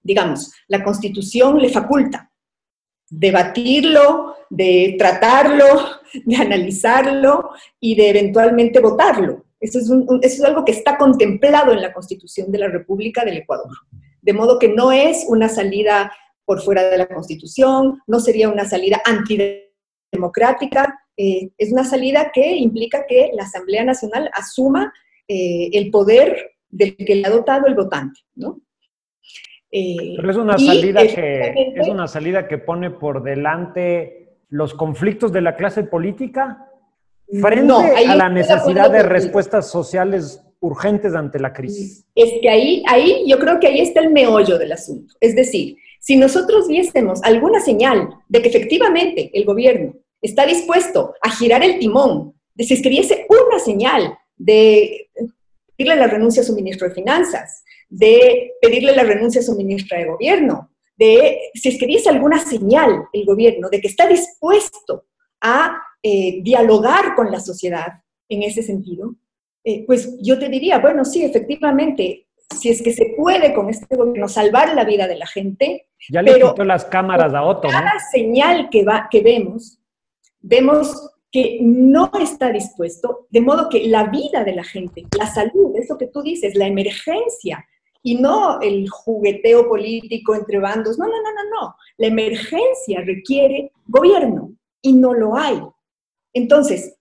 [0.03, 2.29] Digamos, la Constitución le faculta
[3.09, 5.65] debatirlo, de tratarlo,
[6.25, 9.45] de analizarlo y de eventualmente votarlo.
[9.57, 9.79] Eso
[10.21, 13.71] es, algo que está contemplado en la Constitución de la República del Ecuador.
[14.21, 16.11] De modo que no es una salida
[16.43, 22.55] por fuera de la Constitución, no sería una salida antidemocrática, eh, es una salida que
[22.55, 24.91] implica que la Asamblea Nacional asuma
[25.27, 28.59] eh, el poder del que le ha dotado el votante, ¿no?
[29.71, 35.31] Eh, Pero es una, salida que, es una salida que pone por delante los conflictos
[35.31, 36.65] de la clase política
[37.39, 37.71] frente
[38.07, 42.03] a la necesidad de respuestas sociales urgentes ante la crisis.
[42.15, 45.13] Es que ahí, ahí, yo creo que ahí está el meollo del asunto.
[45.19, 51.29] Es decir, si nosotros viésemos alguna señal de que efectivamente el gobierno está dispuesto a
[51.31, 55.09] girar el timón, de si escribiese una señal de
[55.77, 59.97] pedirle la renuncia a su ministro de Finanzas, de pedirle la renuncia a su ministra
[59.97, 65.05] de Gobierno, de si escribiese alguna señal el gobierno de que está dispuesto
[65.41, 69.15] a eh, dialogar con la sociedad en ese sentido,
[69.63, 73.95] eh, pues yo te diría, bueno, sí, efectivamente, si es que se puede con este
[73.95, 75.87] gobierno salvar la vida de la gente.
[76.09, 77.67] Ya le quitó las cámaras a Otto.
[77.67, 79.79] Cada señal que, va, que vemos,
[80.41, 85.75] vemos que no está dispuesto, de modo que la vida de la gente, la salud,
[85.75, 87.65] eso que tú dices, la emergencia,
[88.03, 91.75] y no el jugueteo político entre bandos, no, no, no, no, no.
[91.97, 95.61] La emergencia requiere gobierno y no lo hay.
[96.33, 96.97] Entonces,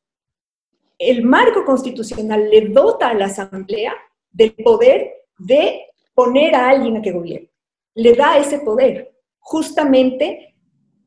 [0.99, 3.95] el marco constitucional le dota a la Asamblea
[4.30, 7.51] del poder de poner a alguien a que gobierne.
[7.95, 10.49] Le da ese poder, justamente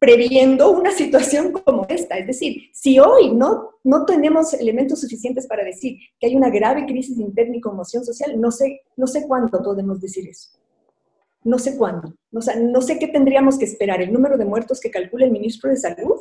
[0.03, 2.17] previendo una situación como esta.
[2.17, 6.85] Es decir, si hoy no, no tenemos elementos suficientes para decir que hay una grave
[6.85, 10.49] crisis interna y conmoción social, no sé, no sé cuándo podemos decir eso.
[11.45, 12.13] No sé cuándo.
[12.33, 14.01] O sea, no sé qué tendríamos que esperar.
[14.01, 16.19] ¿El número de muertos que calcula el ministro de Salud?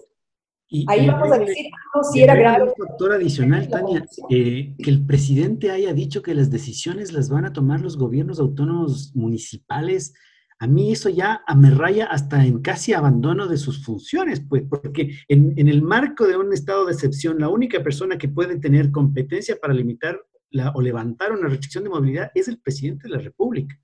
[0.86, 2.72] Ahí vamos a decir, no, si era grave.
[2.78, 7.52] Un factor adicional, Tania, que el presidente haya dicho que las decisiones las van a
[7.52, 10.14] tomar los gobiernos autónomos municipales,
[10.62, 15.18] a mí eso ya me raya hasta en casi abandono de sus funciones, pues, porque
[15.26, 18.92] en, en, el marco de un estado de excepción, la única persona que puede tener
[18.92, 23.18] competencia para limitar la, o levantar una restricción de movilidad es el presidente de la
[23.18, 23.76] República.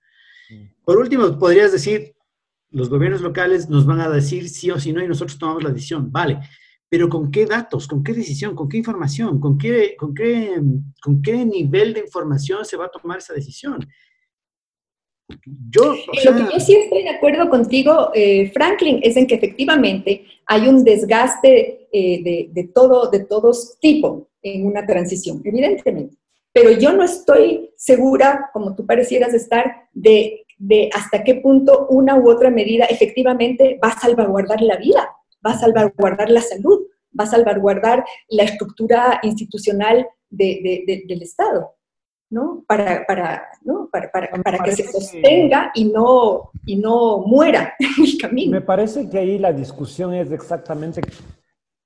[0.50, 0.84] Mm.
[0.84, 2.14] Por último, podrías decir,
[2.70, 5.72] los gobiernos locales nos van a decir sí o sí no y nosotros tomamos la
[5.72, 6.12] decisión.
[6.12, 6.38] Vale,
[6.88, 7.88] pero ¿con qué datos?
[7.88, 8.54] ¿Con qué decisión?
[8.54, 9.40] ¿Con qué información?
[9.40, 10.62] ¿Con qué, con qué,
[11.02, 13.84] con qué nivel de información se va a tomar esa decisión?
[15.70, 20.24] Yo, Lo que yo sí estoy de acuerdo contigo, eh, Franklin, es en que efectivamente
[20.46, 26.16] hay un desgaste eh, de, de, todo, de todos tipo en una transición, evidentemente.
[26.52, 32.16] Pero yo no estoy segura, como tú parecieras estar, de, de hasta qué punto una
[32.16, 35.08] u otra medida efectivamente va a salvaguardar la vida
[35.44, 36.86] va a salvaguardar la salud,
[37.18, 41.74] va a salvaguardar la estructura institucional del Estado,
[42.30, 42.64] ¿no?
[42.66, 43.88] Para, para, ¿no?
[43.90, 48.52] para, para, que se sostenga y no, y no muera en el camino.
[48.52, 51.00] Me parece que ahí la discusión es exactamente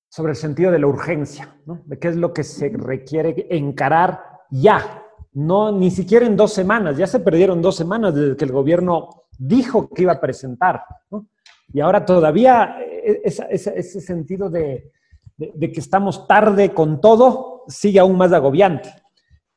[0.08, 1.82] sobre el sentido de la urgencia, ¿no?
[1.86, 4.20] De qué es lo que se requiere encarar
[4.50, 8.52] ya, no ni siquiera en dos semanas, ya se perdieron dos semanas desde que el
[8.52, 11.26] gobierno dijo que iba a presentar, ¿no?
[11.72, 14.92] Y ahora todavía eh, ese, sentido de,
[15.38, 18.90] que estamos tarde con todo sigue aún más agobiante.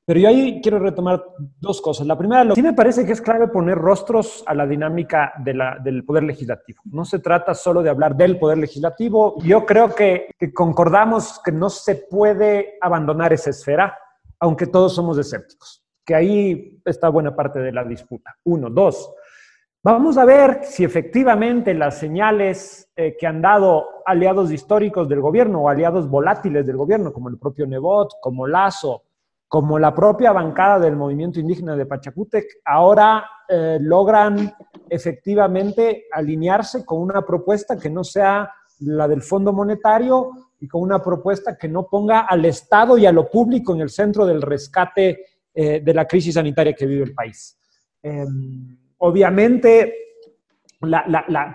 [0.07, 1.23] Pero yo ahí quiero retomar
[1.59, 2.05] dos cosas.
[2.05, 6.05] La primera, lo, sí me parece que es clave poner rostros a la dinámica del
[6.05, 6.81] poder legislativo.
[6.85, 9.35] No se trata solo de hablar del poder legislativo.
[9.41, 13.97] Yo creo que, que concordamos que no se puede abandonar esa esfera,
[14.39, 15.83] aunque todos somos escépticos.
[16.05, 18.35] Que ahí está buena parte de la disputa.
[18.43, 18.69] Uno.
[18.69, 19.11] Dos.
[19.81, 25.61] Vamos a ver si efectivamente las señales eh, que han dado aliados históricos del gobierno
[25.61, 29.04] o aliados volátiles del gobierno, como el propio Nebot, como Lazo,
[29.55, 34.53] como la propia bancada del movimiento indígena de Pachacútec, ahora eh, logran
[34.89, 41.01] efectivamente alinearse con una propuesta que no sea la del Fondo Monetario y con una
[41.01, 45.23] propuesta que no ponga al Estado y a lo público en el centro del rescate
[45.53, 47.57] eh, de la crisis sanitaria que vive el país.
[48.03, 49.93] Em, Obviamente,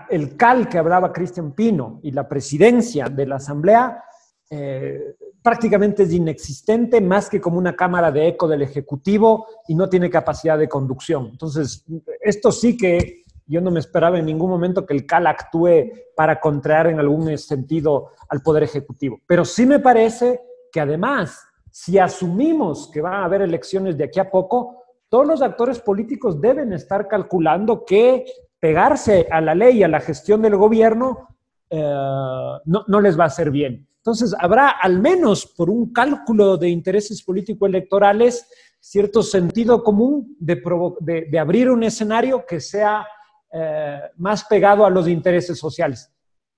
[0.09, 4.03] el CAL que hablaba Cristian Pino y la presidencia de la Asamblea
[4.49, 9.89] eh, prácticamente es inexistente, más que como una cámara de eco del Ejecutivo y no
[9.89, 11.29] tiene capacidad de conducción.
[11.31, 11.85] Entonces,
[12.21, 16.39] esto sí que yo no me esperaba en ningún momento que el CAL actúe para
[16.39, 19.19] contraer en algún sentido al Poder Ejecutivo.
[19.27, 24.19] Pero sí me parece que además, si asumimos que van a haber elecciones de aquí
[24.19, 28.25] a poco, todos los actores políticos deben estar calculando que
[28.59, 31.27] pegarse a la ley y a la gestión del gobierno
[31.73, 33.87] eh, no, les va a hacer bien.
[33.95, 38.45] Entonces, habrá al menos por un cálculo de intereses político-electorales
[38.77, 43.07] cierto sentido común de, abrir un escenario que sea
[43.53, 46.11] eh, más pegado a los intereses sociales.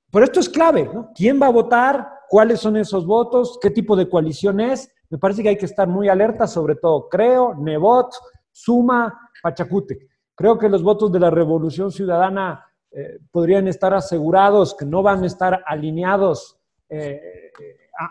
[0.09, 1.11] Pero esto es clave, ¿no?
[1.13, 2.07] ¿Quién va a votar?
[2.27, 3.59] ¿Cuáles son esos votos?
[3.61, 4.91] ¿Qué tipo de coalición es?
[5.11, 8.11] Me parece que hay que estar muy alerta, sobre todo Creo, Nebot,
[8.51, 10.07] Suma, Pachacute.
[10.33, 12.65] Creo que los votos de la Revolución Ciudadana
[12.95, 17.51] eh, podrían estar asegurados, que no van a estar alineados, eh,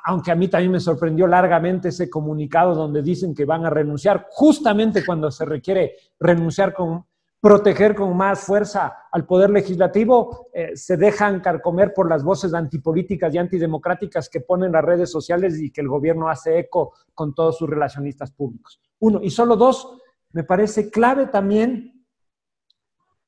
[0.05, 4.26] aunque a mí también me sorprendió largamente ese comunicado donde dicen que van a renunciar
[4.30, 7.05] justamente cuando se requiere renunciar con
[7.43, 13.35] proteger con más fuerza al poder legislativo, eh, se dejan carcomer por las voces antipolíticas
[13.35, 17.59] y antidemocráticas que ponen las redes sociales y que el gobierno hace eco con todos
[17.59, 18.80] sus relacionistas públicos.
[19.01, 19.18] Uno.
[19.20, 19.99] Y solo dos,
[20.30, 22.07] me parece clave también,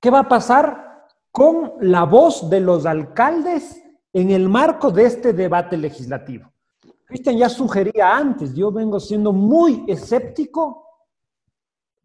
[0.01, 0.94] ¿qué va a pasar
[1.35, 3.83] con la voz de los alcaldes
[4.13, 6.53] en el marco de este debate legislativo?
[7.07, 10.87] Cristian ya sugería antes, yo vengo siendo muy escéptico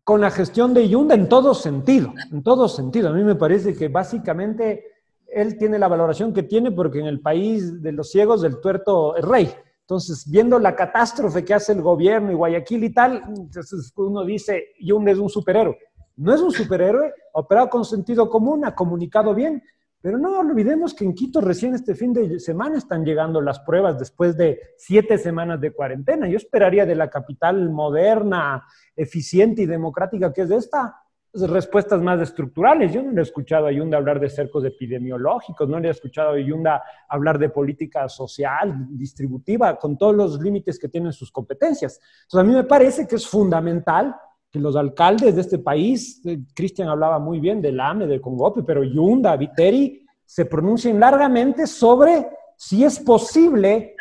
[0.03, 3.09] con la gestión de Yunda en todo sentido, en todo sentido.
[3.09, 4.83] A mí me parece que básicamente
[5.27, 9.15] él tiene la valoración que tiene porque en el país de los ciegos el tuerto
[9.15, 9.53] es rey.
[9.81, 14.69] Entonces, viendo la catástrofe que hace el gobierno y Guayaquil y tal, entonces uno dice,
[14.79, 15.77] Yunda es un superhéroe.
[16.19, 19.63] No es un superhéroe, operado con sentido común, ha comunicado bien,
[20.01, 23.97] pero no olvidemos que en Quito recién este fin de semana están llegando las pruebas
[23.97, 26.27] después de siete semanas de cuarentena.
[26.27, 28.65] Yo esperaría de la capital moderna,
[28.97, 30.93] eficiente y democrática que es esta,
[31.31, 32.91] pues, respuestas más estructurales.
[32.91, 36.31] Yo no le he escuchado a Yunda hablar de cercos epidemiológicos, no le he escuchado
[36.31, 41.97] a Yunda hablar de política social, distributiva, con todos los límites que tienen sus competencias.
[42.23, 44.13] Entonces, a mí me parece que es fundamental
[44.51, 48.63] que los alcaldes de este país, eh, Cristian hablaba muy bien del AME, del Congope,
[48.63, 53.95] pero Yunda, Viteri, se pronuncien largamente sobre si es posible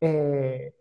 [0.00, 0.74] eh,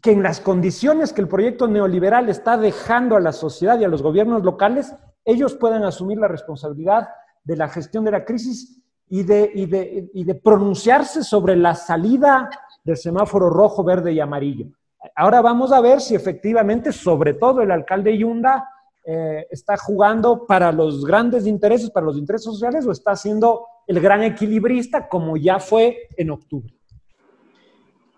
[0.00, 3.88] que en las condiciones que el proyecto neoliberal está dejando a la sociedad y a
[3.88, 7.08] los gobiernos locales, ellos puedan asumir la responsabilidad
[7.44, 12.48] de la gestión de la crisis y de, y de pronunciarse sobre la salida
[12.82, 14.68] del semáforo rojo, verde y amarillo.
[15.16, 18.64] Ahora vamos a ver si efectivamente, sobre todo el alcalde Yunda,
[19.04, 24.00] eh, está jugando para los grandes intereses, para los intereses sociales, o está siendo el
[24.00, 26.72] gran equilibrista como ya fue en octubre.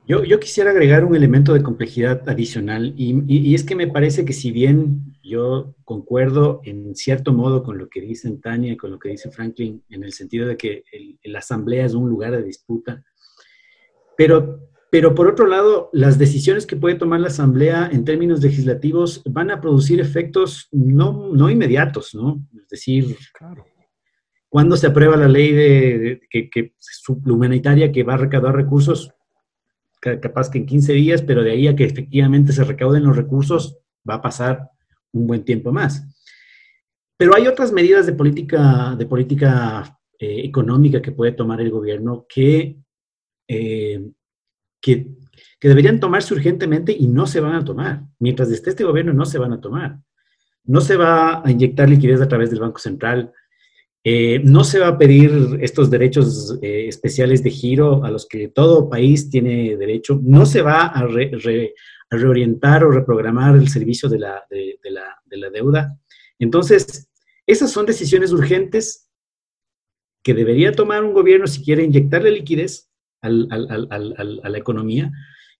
[0.06, 4.34] Yo, yo quisiera agregar un elemento de complejidad adicional y, es que me parece que
[4.34, 8.98] si bien yo concuerdo en cierto modo con lo que dicen Tania y con lo
[8.98, 10.84] que dice Franklin, en el sentido de que
[11.24, 13.02] la asamblea es un lugar de disputa,
[14.14, 19.24] pero pero por otro lado, las decisiones que puede tomar la Asamblea en términos legislativos
[19.24, 22.46] van a producir efectos no, no inmediatos, ¿no?
[22.56, 23.66] Es decir, claro.
[24.48, 26.74] cuando se aprueba la ley de, que, que,
[27.08, 29.10] humanitaria que va a recaudar recursos,
[30.00, 33.76] capaz que en 15 días, pero de ahí a que efectivamente se recauden los recursos,
[34.08, 34.70] va a pasar
[35.10, 36.06] un buen tiempo más.
[37.16, 42.26] Pero hay otras medidas de política, de política eh, económica que puede tomar el gobierno
[42.28, 42.76] que
[43.48, 44.00] eh,
[44.84, 45.06] que,
[45.62, 48.02] deberían tomarse urgentemente y no se van a tomar.
[48.18, 49.98] Mientras esté este gobierno, no se van a tomar.
[50.62, 53.32] No se va a inyectar liquidez a través del Banco Central.
[54.04, 58.48] Eh, no se va a pedir estos derechos eh, especiales de giro a los que
[58.48, 60.20] todo país tiene derecho.
[60.22, 61.08] No se va a,
[62.10, 65.98] reorientar o reprogramar el servicio de la, de la deuda.
[66.38, 67.08] Entonces,
[67.46, 69.08] esas son decisiones urgentes
[70.22, 72.90] que debería tomar un gobierno si quiere inyectarle liquidez
[73.24, 75.10] a la economía,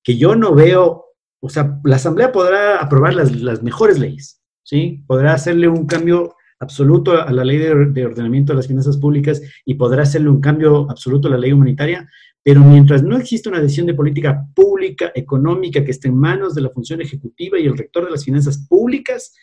[0.05, 1.07] que yo no veo,
[1.41, 5.03] o sea, la Asamblea podrá aprobar las, mejores leyes, ¿sí?
[5.07, 9.75] Podrá hacerle un cambio absoluto a la ley de, ordenamiento de las finanzas públicas y
[9.75, 12.09] podrá hacerle un cambio absoluto a la ley humanitaria,
[12.43, 16.61] pero mientras no exista una decisión de política pública, económica, que esté en manos de
[16.61, 19.35] la función ejecutiva y el rector de las finanzas públicas,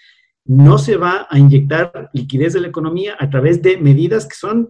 [0.45, 4.69] no se va a inyectar liquidez de la economía a través de medidas que son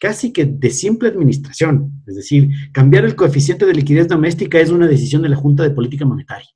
[0.00, 2.02] casi que de simple administración.
[2.06, 5.70] Es decir, cambiar el coeficiente de liquidez doméstica es una decisión de la Junta de
[5.70, 6.48] Política Monetaria.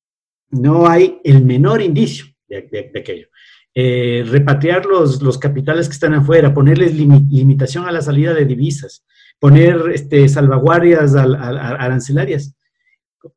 [0.49, 3.27] No hay el menor indicio de, aquello.
[3.75, 9.03] Eh, repatriar los, los, capitales que están afuera, ponerles limitación a la salida de divisas,
[9.39, 12.55] poner este, salvaguardias arancelarias.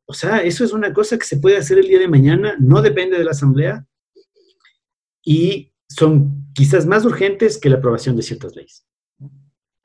[0.05, 2.81] O sea, eso es una cosa que se puede hacer el día de mañana, no
[2.81, 3.85] depende de la Asamblea
[5.23, 8.85] y son quizás más urgentes que la aprobación de ciertas leyes.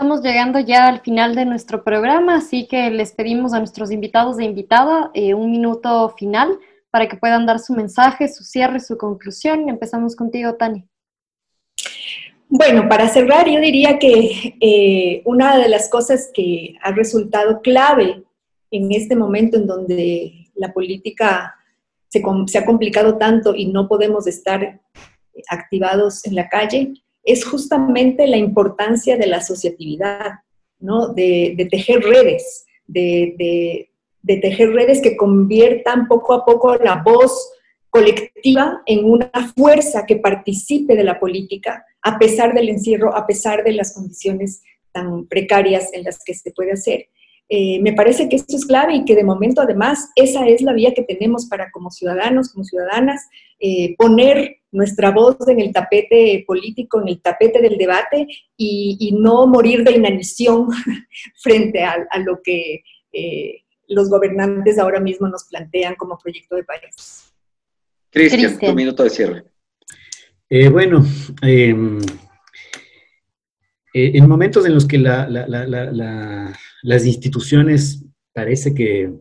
[0.03, 4.37] Estamos llegando ya al final de nuestro programa, así que les pedimos a nuestros invitados
[4.41, 6.59] e invitada eh, un minuto final
[6.91, 9.69] para que puedan dar su mensaje, su cierre, su conclusión.
[9.69, 10.85] Empezamos contigo, Tani.
[12.49, 18.25] Bueno, para cerrar, yo diría que eh, una de las cosas que ha resultado clave
[18.73, 21.55] en este momento en donde la política
[22.09, 24.81] se, ha complicado tanto y no podemos estar
[25.49, 26.93] activados en la calle,
[27.23, 30.41] es justamente la importancia de la asociatividad,
[30.79, 31.09] ¿no?
[31.09, 33.89] de, tejer redes, de,
[34.23, 37.53] de, tejer redes que conviertan poco a poco la voz
[37.91, 43.63] colectiva en una fuerza que participe de la política, a pesar del encierro, a pesar
[43.63, 44.63] de las condiciones
[44.93, 47.09] tan precarias en las que se puede hacer.
[47.49, 50.73] Eh, me parece que esto es clave y que de momento además esa es la
[50.73, 53.29] vía que tenemos para como ciudadanos, como ciudadanas,
[53.59, 58.27] eh, poner nuestra voz en el tapete político, en el tapete del debate
[58.57, 60.69] y, no morir de inanición
[61.43, 62.83] frente a, lo que
[63.13, 67.35] eh, los gobernantes ahora mismo nos plantean como proyecto de país.
[68.11, 69.45] Cristian, tu minuto de cierre.
[70.71, 71.05] bueno,
[71.43, 72.01] em,
[73.93, 75.27] en momentos en los que la
[76.83, 78.05] las instituciones
[78.35, 79.13] parece que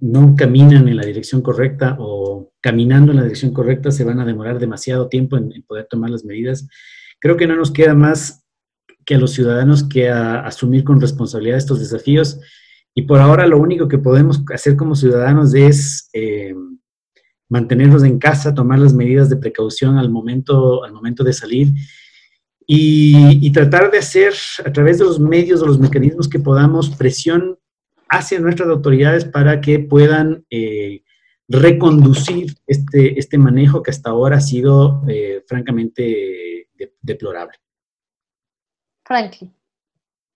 [0.00, 4.24] no caminan en la dirección correcta o caminando en la dirección correcta se van a
[4.24, 6.68] demorar demasiado tiempo en, poder tomar las medidas.
[7.20, 8.44] Creo que no nos queda más
[9.04, 12.38] que a los ciudadanos que asumir con responsabilidad estos desafíos
[12.94, 16.54] y por ahora lo único que podemos hacer como ciudadanos es eh,
[17.48, 21.68] mantenernos en casa, tomar las medidas de precaución al momento, al momento de salir
[22.70, 27.58] y, tratar de hacer a través de los medios o los mecanismos que podamos presión
[28.10, 31.02] hacia nuestras autoridades para que puedan eh,
[31.48, 36.68] reconducir este, este manejo que hasta ahora ha sido eh, francamente
[37.00, 37.56] deplorable.
[39.04, 39.50] Franklin.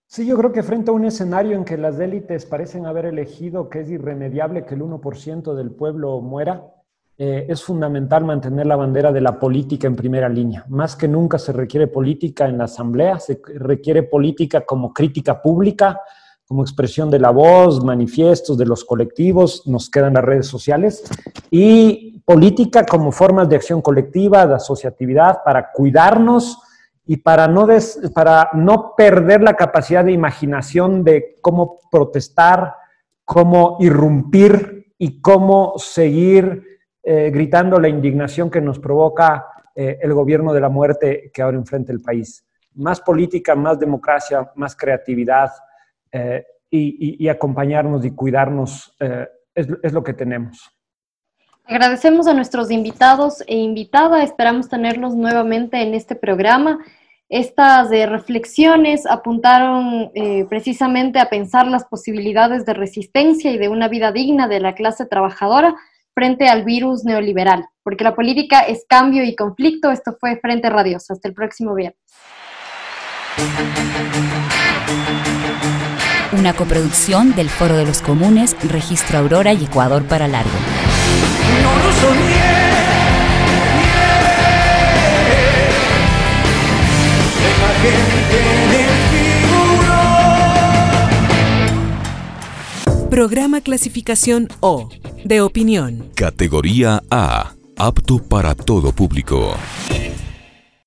[0.07, 3.69] Sí, yo creo que frente a un escenario en que las élites parecen haber elegido
[3.69, 6.65] que es irremediable que el 1% del pueblo muera,
[7.15, 10.65] eh, es fundamental mantener la bandera de la política en primera línea.
[10.69, 16.01] Más que nunca se requiere política en la asamblea, se requiere política como crítica pública,
[16.47, 21.03] como expresión de la voz, manifiestos de los colectivos, nos quedan las redes sociales,
[21.51, 26.57] y política como formas de acción colectiva, de asociatividad, para cuidarnos
[27.05, 27.67] y para no,
[28.13, 32.75] para no perder la capacidad de imaginación de cómo protestar,
[33.23, 36.72] cómo irrumpir y cómo seguir
[37.05, 39.45] eh, gritando la indignación que nos provoca
[39.75, 42.45] eh, el gobierno de la muerte que ahora enfrenta el país.
[42.75, 45.51] Más política, más democracia, más creatividad
[46.13, 48.95] eh, y, acompañarnos y cuidarnos
[49.53, 50.71] es, es lo que tenemos.
[51.65, 56.79] Agradecemos a nuestros invitados e invitada, esperamos tenerlos nuevamente en este programa.
[57.29, 60.11] Estas reflexiones apuntaron
[60.49, 65.05] precisamente a pensar las posibilidades de resistencia y de una vida digna de la clase
[65.05, 65.75] trabajadora
[66.13, 69.91] frente al virus neoliberal, porque la política es cambio y conflicto.
[69.91, 71.13] Esto fue Frente Radioso.
[71.13, 71.99] Hasta el próximo viernes.
[76.37, 80.49] Una coproducción del Foro de los Comunes, Registro Aurora y Ecuador para Largo.
[93.13, 94.89] Programa clasificación O,
[95.23, 96.09] de opinión.
[96.15, 99.55] Categoría A, apto para todo público.